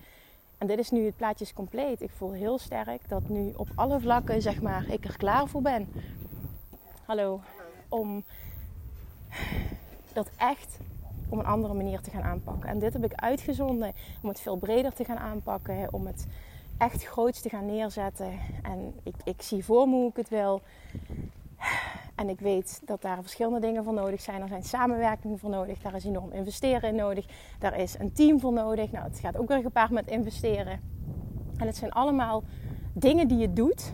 [0.57, 2.01] en dit is nu het plaatje is compleet.
[2.01, 5.61] Ik voel heel sterk dat nu op alle vlakken, zeg maar, ik er klaar voor
[5.61, 5.87] ben.
[7.05, 7.41] Hallo.
[7.89, 8.23] Om
[10.13, 10.77] dat echt
[11.29, 12.69] op een andere manier te gaan aanpakken.
[12.69, 15.93] En dit heb ik uitgezonden om het veel breder te gaan aanpakken.
[15.93, 16.27] Om het
[16.77, 18.39] echt groots te gaan neerzetten.
[18.61, 20.61] En ik, ik zie voor me hoe ik het wil.
[22.17, 24.41] En ik weet dat daar verschillende dingen voor nodig zijn.
[24.41, 25.79] Er zijn samenwerkingen voor nodig.
[25.79, 27.25] Daar is enorm investeren in nodig.
[27.59, 28.91] Daar is een team voor nodig.
[28.91, 30.81] Nou, het gaat ook weer gepaard met investeren.
[31.57, 32.43] En het zijn allemaal
[32.93, 33.93] dingen die je doet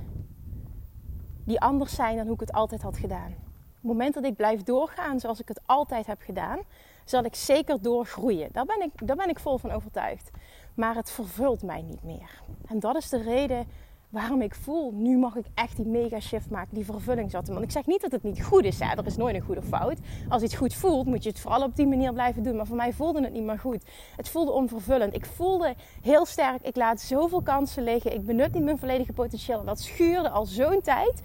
[1.46, 3.32] die anders zijn dan hoe ik het altijd had gedaan.
[3.32, 6.60] Op het moment dat ik blijf doorgaan zoals ik het altijd heb gedaan,
[7.06, 8.50] zal ik zeker doorgroeien.
[8.52, 10.32] Daar ben ik, daar ben ik vol van overtuigd.
[10.74, 12.42] Maar het vervult mij niet meer.
[12.66, 13.68] En dat is de reden
[14.14, 17.54] waarom ik voel, nu mag ik echt die mega shift maken, die vervulling zetten.
[17.54, 18.98] Want ik zeg niet dat het niet goed is, hè?
[18.98, 19.98] er is nooit een goede fout.
[20.30, 22.56] Als iets goed voelt, moet je het vooral op die manier blijven doen.
[22.56, 23.84] Maar voor mij voelde het niet meer goed.
[24.16, 25.14] Het voelde onvervullend.
[25.14, 28.14] Ik voelde heel sterk, ik laat zoveel kansen liggen.
[28.14, 29.60] Ik benut niet mijn volledige potentieel.
[29.60, 31.22] En dat schuurde al zo'n tijd.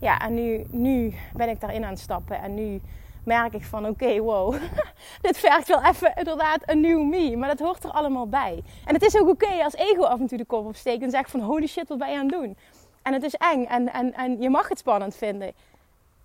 [0.00, 2.42] Ja, en nu, nu ben ik daarin aan het stappen.
[2.42, 2.80] En nu
[3.26, 4.54] merk ik van oké, wow,
[5.20, 7.36] dit vergt wel even inderdaad een nieuw me.
[7.36, 8.62] Maar dat hoort er allemaal bij.
[8.84, 11.30] En het is ook oké als ego af en toe de kop opsteekt en zegt
[11.30, 12.56] van holy shit, wat ben je aan het doen?
[13.02, 15.52] En het is eng en, en, en je mag het spannend vinden.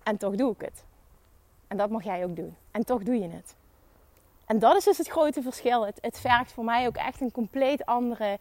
[0.02, 0.84] En toch doe ik het.
[1.68, 2.56] En dat mag jij ook doen.
[2.70, 3.54] En toch doe je het.
[4.46, 5.86] En dat is dus het grote verschil.
[5.86, 8.38] Het, het vergt voor mij ook echt een compleet andere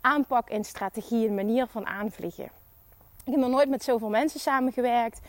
[0.00, 2.50] aanpak en strategie, een manier van aanvliegen.
[3.24, 5.20] Ik heb nog nooit met zoveel mensen samengewerkt.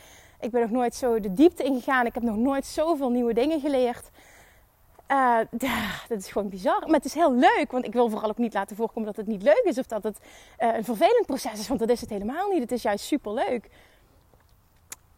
[0.44, 2.06] Ik ben nog nooit zo de diepte ingegaan.
[2.06, 4.10] Ik heb nog nooit zoveel nieuwe dingen geleerd.
[5.08, 5.38] Uh,
[6.08, 6.80] dat is gewoon bizar.
[6.80, 9.26] Maar het is heel leuk, want ik wil vooral ook niet laten voorkomen dat het
[9.26, 10.18] niet leuk is of dat het
[10.58, 12.60] uh, een vervelend proces is, want dat is het helemaal niet.
[12.60, 13.70] Het is juist super leuk.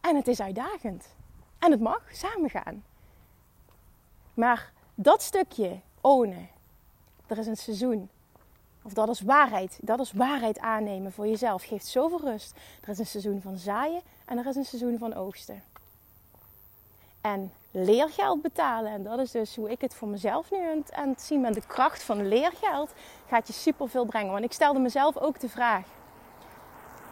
[0.01, 1.07] En het is uitdagend.
[1.59, 2.85] En het mag samen gaan.
[4.35, 6.49] Maar dat stukje ownen,
[7.27, 8.11] er is een seizoen.
[8.87, 9.79] Of dat is waarheid.
[9.83, 11.65] Dat is waarheid aannemen voor jezelf.
[11.65, 12.55] Geeft zoveel rust.
[12.83, 15.63] Er is een seizoen van zaaien en er is een seizoen van oogsten.
[17.21, 21.23] En leergeld betalen, en dat is dus hoe ik het voor mezelf nu aan het,
[21.23, 21.53] zien ben.
[21.53, 22.91] De kracht van leergeld
[23.29, 24.33] gaat je superveel brengen.
[24.33, 25.87] Want ik stelde mezelf ook de vraag: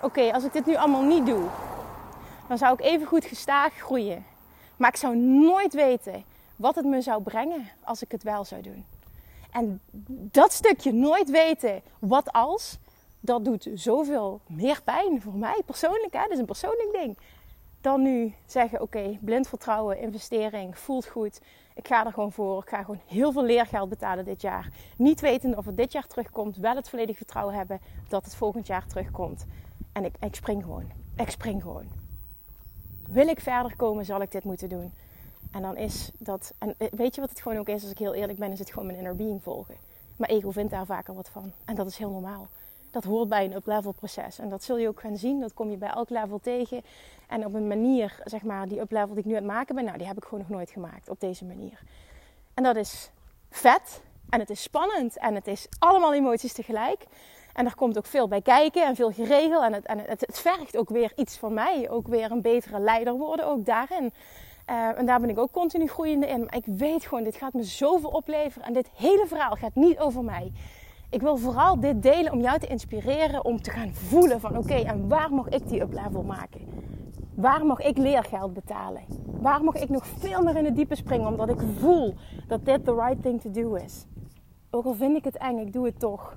[0.02, 1.48] oké, als ik dit nu allemaal niet doe,
[2.48, 4.26] dan zou ik even goed gestaag groeien.
[4.76, 6.24] Maar ik zou nooit weten
[6.56, 8.84] wat het me zou brengen als ik het wel zou doen.
[9.54, 12.78] En dat stukje nooit weten wat als,
[13.20, 16.12] dat doet zoveel meer pijn voor mij persoonlijk.
[16.12, 16.22] Hè?
[16.22, 17.16] Dat is een persoonlijk ding.
[17.80, 21.40] Dan nu zeggen: oké, blind vertrouwen, investering, voelt goed.
[21.74, 22.62] Ik ga er gewoon voor.
[22.62, 24.68] Ik ga gewoon heel veel leergeld betalen dit jaar.
[24.96, 26.56] Niet weten of het dit jaar terugkomt.
[26.56, 29.46] Wel het volledig vertrouwen hebben dat het volgend jaar terugkomt.
[29.92, 30.90] En ik, ik spring gewoon.
[31.16, 31.86] Ik spring gewoon.
[33.08, 34.92] Wil ik verder komen, zal ik dit moeten doen.
[35.54, 38.14] En dan is dat, en weet je wat het gewoon ook is, als ik heel
[38.14, 39.76] eerlijk ben, is het gewoon mijn inner being volgen.
[40.16, 41.52] Mijn ego vindt daar vaker wat van.
[41.64, 42.48] En dat is heel normaal.
[42.90, 44.38] Dat hoort bij een up-level proces.
[44.38, 45.40] En dat zul je ook gaan zien.
[45.40, 46.82] Dat kom je bij elk level tegen.
[47.28, 49.84] En op een manier, zeg maar, die up-level die ik nu aan het maken ben,
[49.84, 51.80] nou, die heb ik gewoon nog nooit gemaakt op deze manier.
[52.54, 53.10] En dat is
[53.50, 54.02] vet.
[54.28, 55.18] En het is spannend.
[55.18, 57.06] En het is allemaal emoties tegelijk.
[57.52, 59.62] En er komt ook veel bij kijken en veel geregeld.
[59.62, 61.90] En het, en het, het vergt ook weer iets van mij.
[61.90, 64.12] Ook weer een betere leider worden, ook daarin.
[64.70, 66.40] Uh, en daar ben ik ook continu groeiende in.
[66.40, 68.66] Maar ik weet gewoon, dit gaat me zoveel opleveren.
[68.66, 70.52] En dit hele verhaal gaat niet over mij.
[71.10, 74.74] Ik wil vooral dit delen om jou te inspireren om te gaan voelen van oké,
[74.74, 76.60] en waar mag ik die up-level maken?
[77.34, 79.02] Waar mag ik leergeld betalen?
[79.40, 82.14] Waar mag ik nog veel meer in het diepe springen omdat ik voel
[82.48, 84.06] dat dit the right thing to do is?
[84.70, 86.36] Ook al vind ik het eng, ik doe het toch.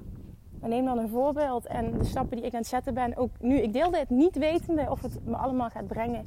[0.60, 3.18] Maar neem dan een voorbeeld en de stappen die ik aan het zetten ben.
[3.18, 6.26] Ook nu, ik deel dit niet wetende of het me allemaal gaat brengen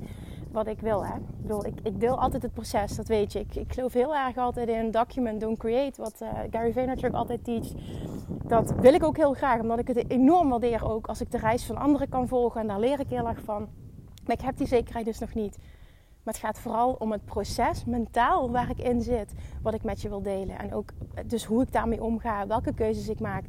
[0.52, 1.04] wat ik wil.
[1.04, 1.14] Hè?
[1.14, 3.38] Ik, bedoel, ik, ik, deel altijd het proces, dat weet je.
[3.38, 6.02] Ik, ik geloof heel erg altijd in document, don't create.
[6.02, 7.74] Wat uh, Gary Vaynerchuk altijd teacht.
[8.46, 11.38] Dat wil ik ook heel graag, omdat ik het enorm waardeer ook als ik de
[11.38, 12.60] reis van anderen kan volgen.
[12.60, 13.68] En daar leer ik heel erg van.
[14.26, 15.58] Maar ik heb die zekerheid dus nog niet.
[16.22, 19.32] Maar het gaat vooral om het proces, mentaal, waar ik in zit.
[19.62, 20.58] Wat ik met je wil delen.
[20.58, 20.90] En ook
[21.26, 22.46] dus hoe ik daarmee omga.
[22.46, 23.44] Welke keuzes ik maak.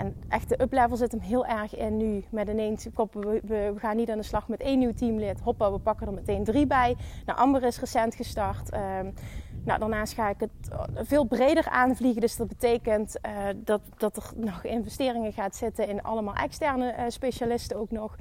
[0.00, 2.24] En echt de uplevel zit hem heel erg in nu.
[2.30, 5.40] Met ineens, we, we, gaan niet aan de slag met één nieuw teamlid.
[5.40, 6.96] Hoppa, we pakken er meteen drie bij.
[7.26, 8.74] Nou, Amber is recent gestart.
[8.74, 9.14] Um,
[9.64, 10.50] nou, daarnaast ga ik het
[10.94, 12.20] veel breder aanvliegen.
[12.20, 17.04] Dus dat betekent uh, dat, dat er nog investeringen gaat zitten in allemaal externe uh,
[17.08, 18.16] specialisten ook nog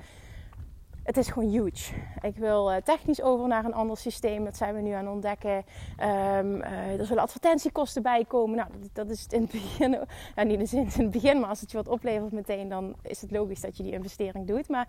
[1.04, 1.94] het is gewoon huge.
[2.22, 4.44] Ik wil eh, technisch over naar een ander systeem.
[4.44, 5.56] Dat zijn we nu aan het ontdekken.
[5.58, 8.58] Um, er zullen advertentiekosten bij komen.
[8.58, 9.98] Nou, dat, dat is het in het begin.
[10.36, 13.32] Ja, niet in het begin, maar als het je wat oplevert meteen, dan is het
[13.32, 14.70] logisch dat je die investering doet.
[14.70, 14.88] Maar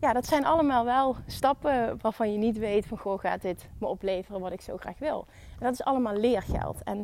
[0.00, 3.86] ja, dat zijn allemaal wel stappen waarvan je niet weet van goh, gaat dit me
[3.86, 5.26] opleveren wat ik zo graag wil.
[5.58, 6.82] En dat is allemaal leergeld.
[6.84, 7.02] En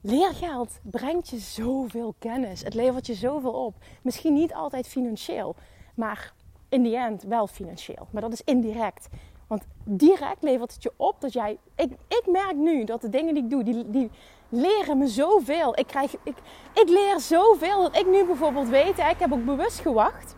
[0.00, 2.62] leergeld brengt je zoveel kennis.
[2.62, 3.74] Het levert je zoveel op.
[4.02, 5.54] Misschien niet altijd financieel,
[5.94, 6.32] maar
[6.70, 8.08] in die end wel financieel.
[8.10, 9.08] Maar dat is indirect.
[9.46, 11.58] Want direct levert het je op dat jij.
[11.76, 14.10] Ik, ik merk nu dat de dingen die ik doe, die, die
[14.48, 15.78] leren me zoveel.
[15.78, 16.36] Ik, krijg, ik,
[16.74, 18.98] ik leer zoveel dat ik nu bijvoorbeeld weet.
[18.98, 20.36] ik heb ook bewust gewacht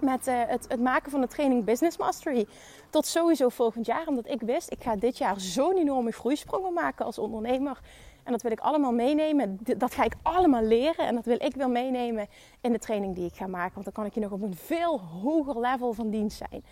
[0.00, 2.46] met uh, het, het, maken van de training Business Mastery.
[2.90, 4.06] Tot sowieso volgend jaar.
[4.06, 7.80] Omdat ik wist, ik ga dit jaar zo'n enorme groeisprongen maken als ondernemer.
[8.26, 9.58] En dat wil ik allemaal meenemen.
[9.76, 11.06] Dat ga ik allemaal leren.
[11.06, 12.26] En dat wil ik wel meenemen
[12.60, 13.74] in de training die ik ga maken.
[13.74, 16.64] Want dan kan ik je nog op een veel hoger level van dienst zijn.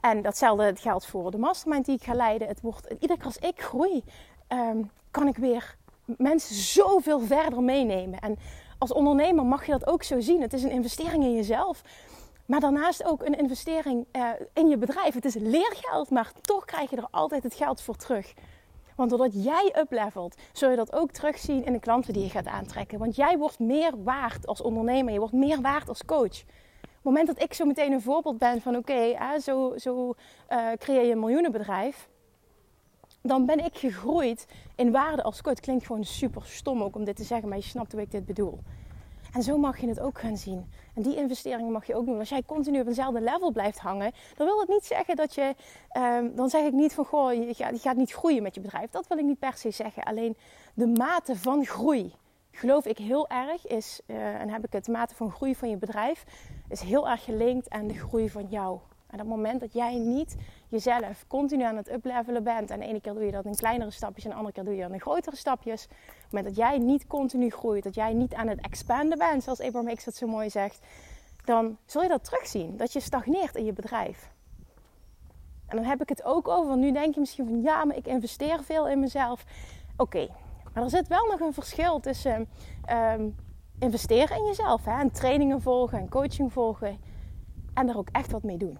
[0.00, 2.48] En datzelfde geldt voor de mastermind die ik ga leiden.
[2.48, 4.02] Het wordt, iedere keer als ik groei,
[4.46, 8.20] ehm, kan ik weer mensen zoveel verder meenemen.
[8.20, 8.38] En
[8.78, 10.40] als ondernemer mag je dat ook zo zien.
[10.40, 11.82] Het is een investering in jezelf.
[12.46, 15.14] Maar daarnaast ook een investering uh, in je bedrijf.
[15.14, 18.34] Het is leergeld, maar toch krijg je er altijd het geld voor terug.
[18.98, 22.46] Want doordat jij uplevelt, zul je dat ook terugzien in de klanten die je gaat
[22.46, 22.98] aantrekken.
[22.98, 26.42] Want jij wordt meer waard als ondernemer, je wordt meer waard als coach.
[26.82, 30.14] Op het moment dat ik zo meteen een voorbeeld ben van oké, zo, zo
[30.50, 32.08] uh, creëer je een miljoenenbedrijf.
[33.22, 35.60] Dan ben ik gegroeid in waarde als coach.
[35.60, 38.26] Klinkt gewoon super stom ook om dit te zeggen, maar je snapt hoe ik dit
[38.26, 38.58] bedoel.
[39.32, 40.66] En zo mag je het ook gaan zien.
[40.98, 42.18] En die investeringen mag je ook doen.
[42.18, 45.54] Als jij continu op eenzelfde level blijft hangen, dan wil dat niet zeggen dat je.
[45.96, 48.90] Um, dan zeg ik niet van goh, je gaat, niet groeien met je bedrijf.
[48.90, 50.02] Dat wil ik niet per se zeggen.
[50.02, 50.36] Alleen
[50.74, 52.14] de mate van groei,
[52.50, 55.70] geloof ik heel erg, is, uh, en heb ik het, de mate van groei van
[55.70, 56.24] je bedrijf,
[56.68, 58.78] is heel erg gelinkt aan de groei van jou.
[59.10, 60.36] Op het moment dat jij niet
[60.68, 62.70] jezelf continu aan het uplevelen bent.
[62.70, 64.74] En de ene keer doe je dat in kleinere stapjes en de andere keer doe
[64.74, 65.84] je dat in grotere stapjes.
[65.84, 69.42] Op het moment dat jij niet continu groeit, dat jij niet aan het expanden bent,
[69.42, 70.80] zoals Abraham Hicks dat zo mooi zegt.
[71.44, 74.30] Dan zul je dat terugzien, dat je stagneert in je bedrijf.
[75.66, 78.06] En dan heb ik het ook over, nu denk je misschien van ja, maar ik
[78.06, 79.44] investeer veel in mezelf.
[79.96, 80.28] Oké,
[80.74, 82.48] maar er zit wel nog een verschil tussen
[82.90, 83.36] um,
[83.78, 86.98] investeren in jezelf hè, en trainingen volgen en coaching volgen
[87.74, 88.78] en er ook echt wat mee doen.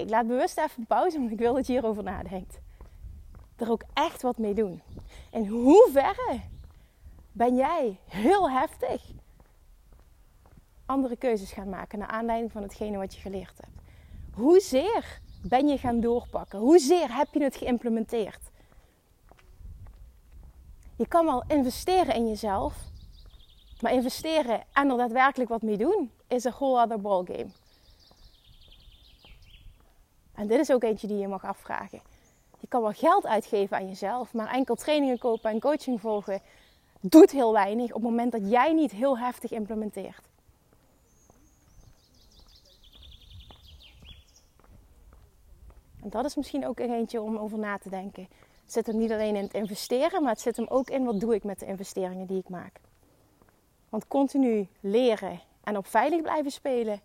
[0.00, 2.58] Ik laat bewust even pauze, want ik wil dat je hierover nadenkt.
[3.56, 4.82] Er ook echt wat mee doen.
[5.30, 6.40] In hoeverre
[7.32, 9.02] ben jij heel heftig
[10.86, 13.78] andere keuzes gaan maken naar aanleiding van hetgene wat je geleerd hebt?
[14.32, 16.58] Hoezeer ben je gaan doorpakken?
[16.58, 18.50] Hoezeer heb je het geïmplementeerd?
[20.96, 22.76] Je kan wel investeren in jezelf,
[23.80, 27.50] maar investeren en er daadwerkelijk wat mee doen is een whole other ballgame.
[30.34, 32.00] En dit is ook eentje die je mag afvragen.
[32.60, 36.40] Je kan wel geld uitgeven aan jezelf, maar enkel trainingen kopen en coaching volgen
[37.00, 40.22] doet heel weinig op het moment dat jij niet heel heftig implementeert.
[46.02, 48.28] En dat is misschien ook eentje om over na te denken.
[48.62, 51.20] Het zit hem niet alleen in het investeren, maar het zit hem ook in wat
[51.20, 52.80] doe ik met de investeringen die ik maak.
[53.88, 57.00] Want continu leren en op veilig blijven spelen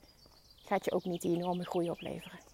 [0.66, 2.49] gaat je ook niet die enorme groei opleveren.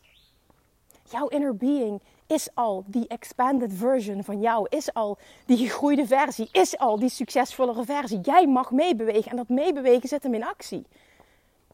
[1.10, 6.50] Jouw inner being is al die expanded version van jou, is al die gegroeide versie,
[6.52, 8.20] is al die succesvollere versie.
[8.20, 10.86] Jij mag meebewegen en dat meebewegen zit hem in actie.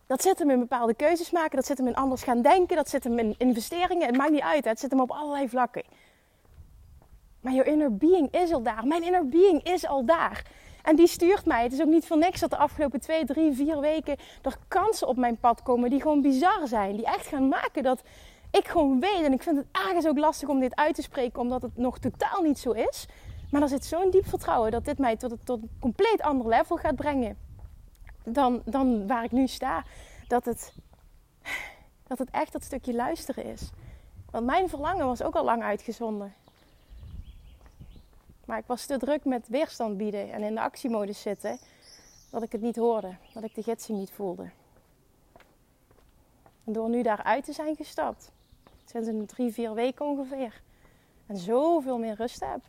[0.05, 2.89] Dat zit hem in bepaalde keuzes maken, dat zit hem in anders gaan denken, dat
[2.89, 4.07] zit hem in investeringen.
[4.07, 5.83] Het maakt niet uit, het zit hem op allerlei vlakken.
[7.41, 8.87] Maar jouw inner being is al daar.
[8.87, 10.45] Mijn inner being is al daar.
[10.83, 11.63] En die stuurt mij.
[11.63, 15.07] Het is ook niet voor niks dat de afgelopen twee, drie, vier weken er kansen
[15.07, 16.95] op mijn pad komen die gewoon bizar zijn.
[16.95, 18.01] Die echt gaan maken dat
[18.51, 21.41] ik gewoon weet, en ik vind het ergens ook lastig om dit uit te spreken,
[21.41, 23.07] omdat het nog totaal niet zo is.
[23.51, 26.95] Maar er zit zo'n diep vertrouwen dat dit mij tot, een compleet ander level gaat
[26.95, 27.37] brengen
[28.23, 29.83] dan, dan waar ik nu sta.
[30.27, 30.73] Dat het,
[32.07, 33.69] dat het echt dat stukje luisteren is.
[34.31, 36.33] Want mijn verlangen was ook al lang uitgezonden.
[38.45, 41.59] Maar ik was te druk met weerstand bieden en in de actiemodus zitten,
[42.29, 44.49] dat ik het niet hoorde, dat ik de gidsing niet voelde.
[46.63, 48.31] En door nu daaruit te zijn gestapt,
[48.91, 50.61] sinds een drie, vier weken ongeveer,
[51.27, 52.59] en zoveel meer rust heb.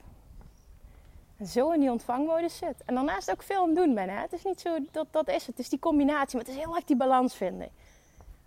[1.37, 2.83] En zo in die ontvangmodus zit.
[2.85, 4.09] En daarnaast ook veel aan doen ben.
[4.09, 4.21] Hè?
[4.21, 5.47] Het is niet zo, dat, dat is het.
[5.47, 7.69] Het is die combinatie, maar het is heel erg die balans vinden.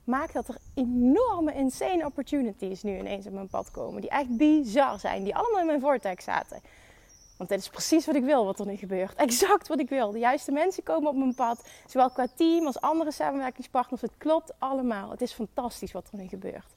[0.04, 4.02] Maakt dat er enorme, insane opportunities nu ineens op mijn pad komen.
[4.02, 5.24] Die echt bizar zijn.
[5.24, 6.62] Die allemaal in mijn vortex zaten.
[7.38, 9.16] Want dit is precies wat ik wil, wat er nu gebeurt.
[9.16, 10.12] Exact wat ik wil.
[10.12, 11.70] De juiste mensen komen op mijn pad.
[11.86, 14.02] Zowel qua team als andere samenwerkingspartners.
[14.02, 15.10] Het klopt allemaal.
[15.10, 16.76] Het is fantastisch wat er nu gebeurt.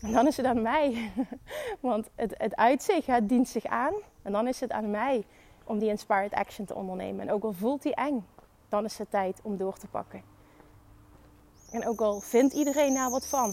[0.00, 1.12] En dan is het aan mij.
[1.80, 3.94] Want het, het uitzicht, dient zich aan.
[4.22, 5.24] En dan is het aan mij
[5.64, 7.20] om die inspired action te ondernemen.
[7.20, 8.26] En ook al voelt die eng,
[8.68, 10.22] dan is het tijd om door te pakken.
[11.70, 13.48] En ook al vindt iedereen daar wat van.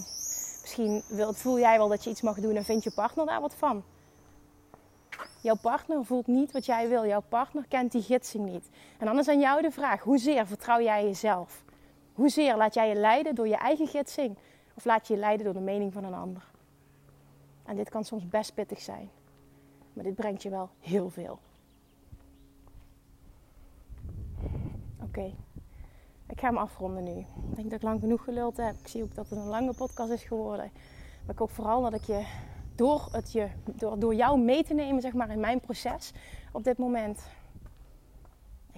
[0.60, 3.54] Misschien voel jij wel dat je iets mag doen en vindt je partner daar wat
[3.54, 3.84] van.
[5.40, 7.06] Jouw partner voelt niet wat jij wil.
[7.06, 8.68] Jouw partner kent die gidsing niet.
[8.98, 11.62] En dan is aan jou de vraag: hoezeer vertrouw jij jezelf?
[12.12, 14.36] Hoezeer laat jij je leiden door je eigen gidsing?
[14.74, 16.50] Of laat je je leiden door de mening van een ander?
[17.64, 19.10] En dit kan soms best pittig zijn.
[19.92, 21.38] Maar dit brengt je wel heel veel.
[25.02, 25.32] Oké,
[26.26, 27.18] ik ga hem afronden nu.
[27.18, 28.78] Ik denk dat ik lang genoeg geluld heb.
[28.78, 30.70] Ik zie ook dat het een lange podcast is geworden.
[31.24, 32.26] Maar ik hoop vooral dat ik je
[32.74, 36.12] door, het je, door, door jou mee te nemen zeg maar, in mijn proces
[36.52, 37.22] op dit moment.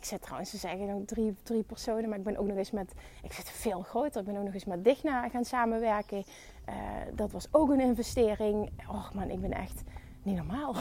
[0.07, 2.93] Zit trouwens te zeggen drie, drie personen, maar ik ben ook nog eens met.
[3.23, 4.21] Ik zit veel groter.
[4.21, 6.25] Ik ben ook nog eens met Digna gaan samenwerken.
[6.69, 6.75] Uh,
[7.15, 8.71] dat was ook een investering.
[8.91, 9.83] Och man, ik ben echt
[10.23, 10.75] niet normaal.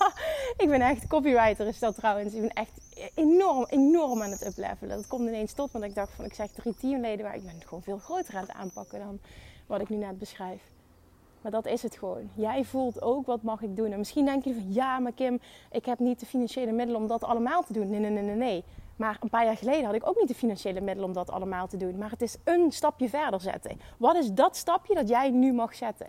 [0.62, 2.34] ik ben echt, copywriter is dat trouwens.
[2.34, 2.80] Ik ben echt
[3.14, 4.96] enorm, enorm aan het uplevelen.
[4.96, 7.62] Dat komt ineens tot, want ik dacht van, ik zeg drie teamleden, maar ik ben
[7.64, 9.18] gewoon veel groter aan het aanpakken dan
[9.66, 10.62] wat ik nu net beschrijf.
[11.42, 12.30] Maar dat is het gewoon.
[12.34, 13.92] Jij voelt ook wat mag ik doen.
[13.92, 15.40] En misschien denk je van ja, maar Kim,
[15.70, 17.90] ik heb niet de financiële middelen om dat allemaal te doen.
[17.90, 18.64] Nee, nee, nee, nee, nee.
[18.96, 21.66] Maar een paar jaar geleden had ik ook niet de financiële middelen om dat allemaal
[21.66, 21.98] te doen.
[21.98, 23.80] Maar het is een stapje verder zetten.
[23.96, 26.06] Wat is dat stapje dat jij nu mag zetten?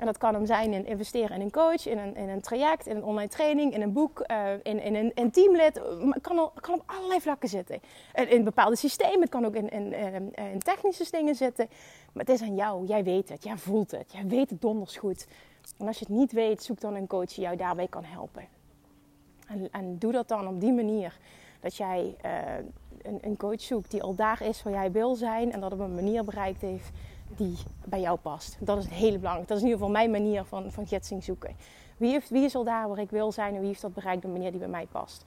[0.00, 2.86] En dat kan hem zijn in investeren in een coach, in een, in een traject,
[2.86, 5.80] in een online training, in een boek, uh, in, in, een, in teamlid.
[6.10, 7.80] Het kan, kan op allerlei vlakken zitten.
[8.14, 9.94] In, in bepaalde systemen, het kan ook in, in,
[10.34, 11.68] in, technische dingen zitten.
[12.12, 12.86] Maar het is aan jou.
[12.86, 15.26] Jij weet het, jij voelt het, jij weet het donders goed.
[15.78, 18.46] En als je het niet weet, zoek dan een coach die jou daarbij kan helpen.
[19.46, 21.18] En, en doe dat dan op die manier.
[21.60, 22.30] Dat jij uh,
[23.02, 25.78] een, een coach zoekt die al daar is waar jij wil zijn en dat op
[25.78, 26.90] een manier bereikt heeft
[27.36, 28.56] die bij jou past.
[28.60, 29.48] Dat is het hele belangrijk.
[29.48, 31.56] Dat is in ieder geval mijn manier van, van gidsing zoeken.
[31.96, 34.24] Wie, heeft, wie is al daar waar ik wil zijn en wie heeft dat bereikt
[34.24, 35.24] op een manier die bij mij past?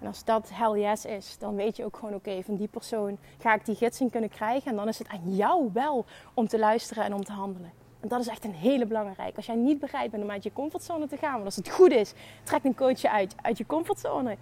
[0.00, 3.18] En als dat hell yes is, dan weet je ook gewoon oké, van die persoon
[3.38, 4.70] ga ik die gidsing kunnen krijgen.
[4.70, 6.04] En dan is het aan jou wel
[6.34, 7.72] om te luisteren en om te handelen.
[8.00, 9.36] En dat is echt een hele belangrijke.
[9.36, 11.90] Als jij niet bereid bent om uit je comfortzone te gaan, want als het goed
[11.90, 14.36] is, trek een coach je uit, uit je comfortzone.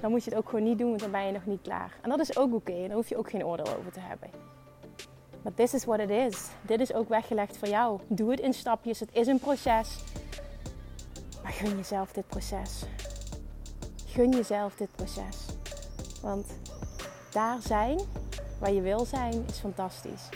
[0.00, 1.98] Dan moet je het ook gewoon niet doen, want dan ben je nog niet klaar.
[2.02, 2.72] En dat is ook oké.
[2.72, 4.53] En daar hoef je ook geen oordeel over te hebben.
[5.44, 6.48] Maar this is what it is.
[6.62, 8.00] Dit is ook weggelegd voor jou.
[8.06, 9.00] Doe het in stapjes.
[9.00, 9.98] Het is een proces.
[11.42, 12.82] Maar gun jezelf dit proces.
[14.06, 15.36] Gun jezelf dit proces.
[16.22, 16.46] Want
[17.30, 18.00] daar zijn
[18.58, 20.28] waar je wil zijn is fantastisch.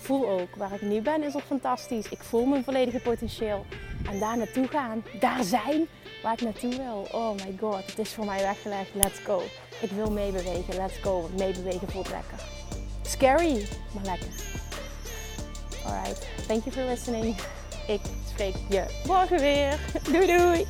[0.00, 2.08] Voel ook waar ik nu ben is ook fantastisch.
[2.08, 3.64] Ik voel mijn volledige potentieel.
[4.10, 5.86] En daar naartoe gaan, daar zijn
[6.22, 7.06] waar ik naartoe wil.
[7.12, 8.94] Oh my god, het is voor mij weggelegd.
[8.94, 9.42] Let's go.
[9.80, 10.76] Ik wil meebewegen.
[10.76, 11.28] Let's go.
[11.38, 12.60] Meebewegen voelt lekker.
[13.10, 14.28] Scary, maar lekker.
[15.86, 17.36] Alright, thank you for listening.
[17.86, 19.78] Ik spreek je morgen weer.
[20.12, 20.66] Doei doei!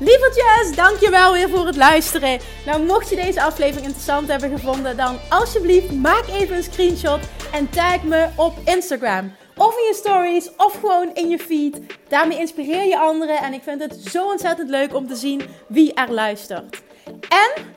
[0.00, 2.40] Lievertjes, dankjewel weer voor het luisteren.
[2.66, 7.20] Nou, mocht je deze aflevering interessant hebben gevonden, dan alsjeblieft maak even een screenshot
[7.52, 9.32] en tag me op Instagram.
[9.56, 11.80] Of in je stories, of gewoon in je feed.
[12.08, 15.94] Daarmee inspireer je anderen en ik vind het zo ontzettend leuk om te zien wie
[15.94, 16.82] er luistert.
[17.28, 17.76] En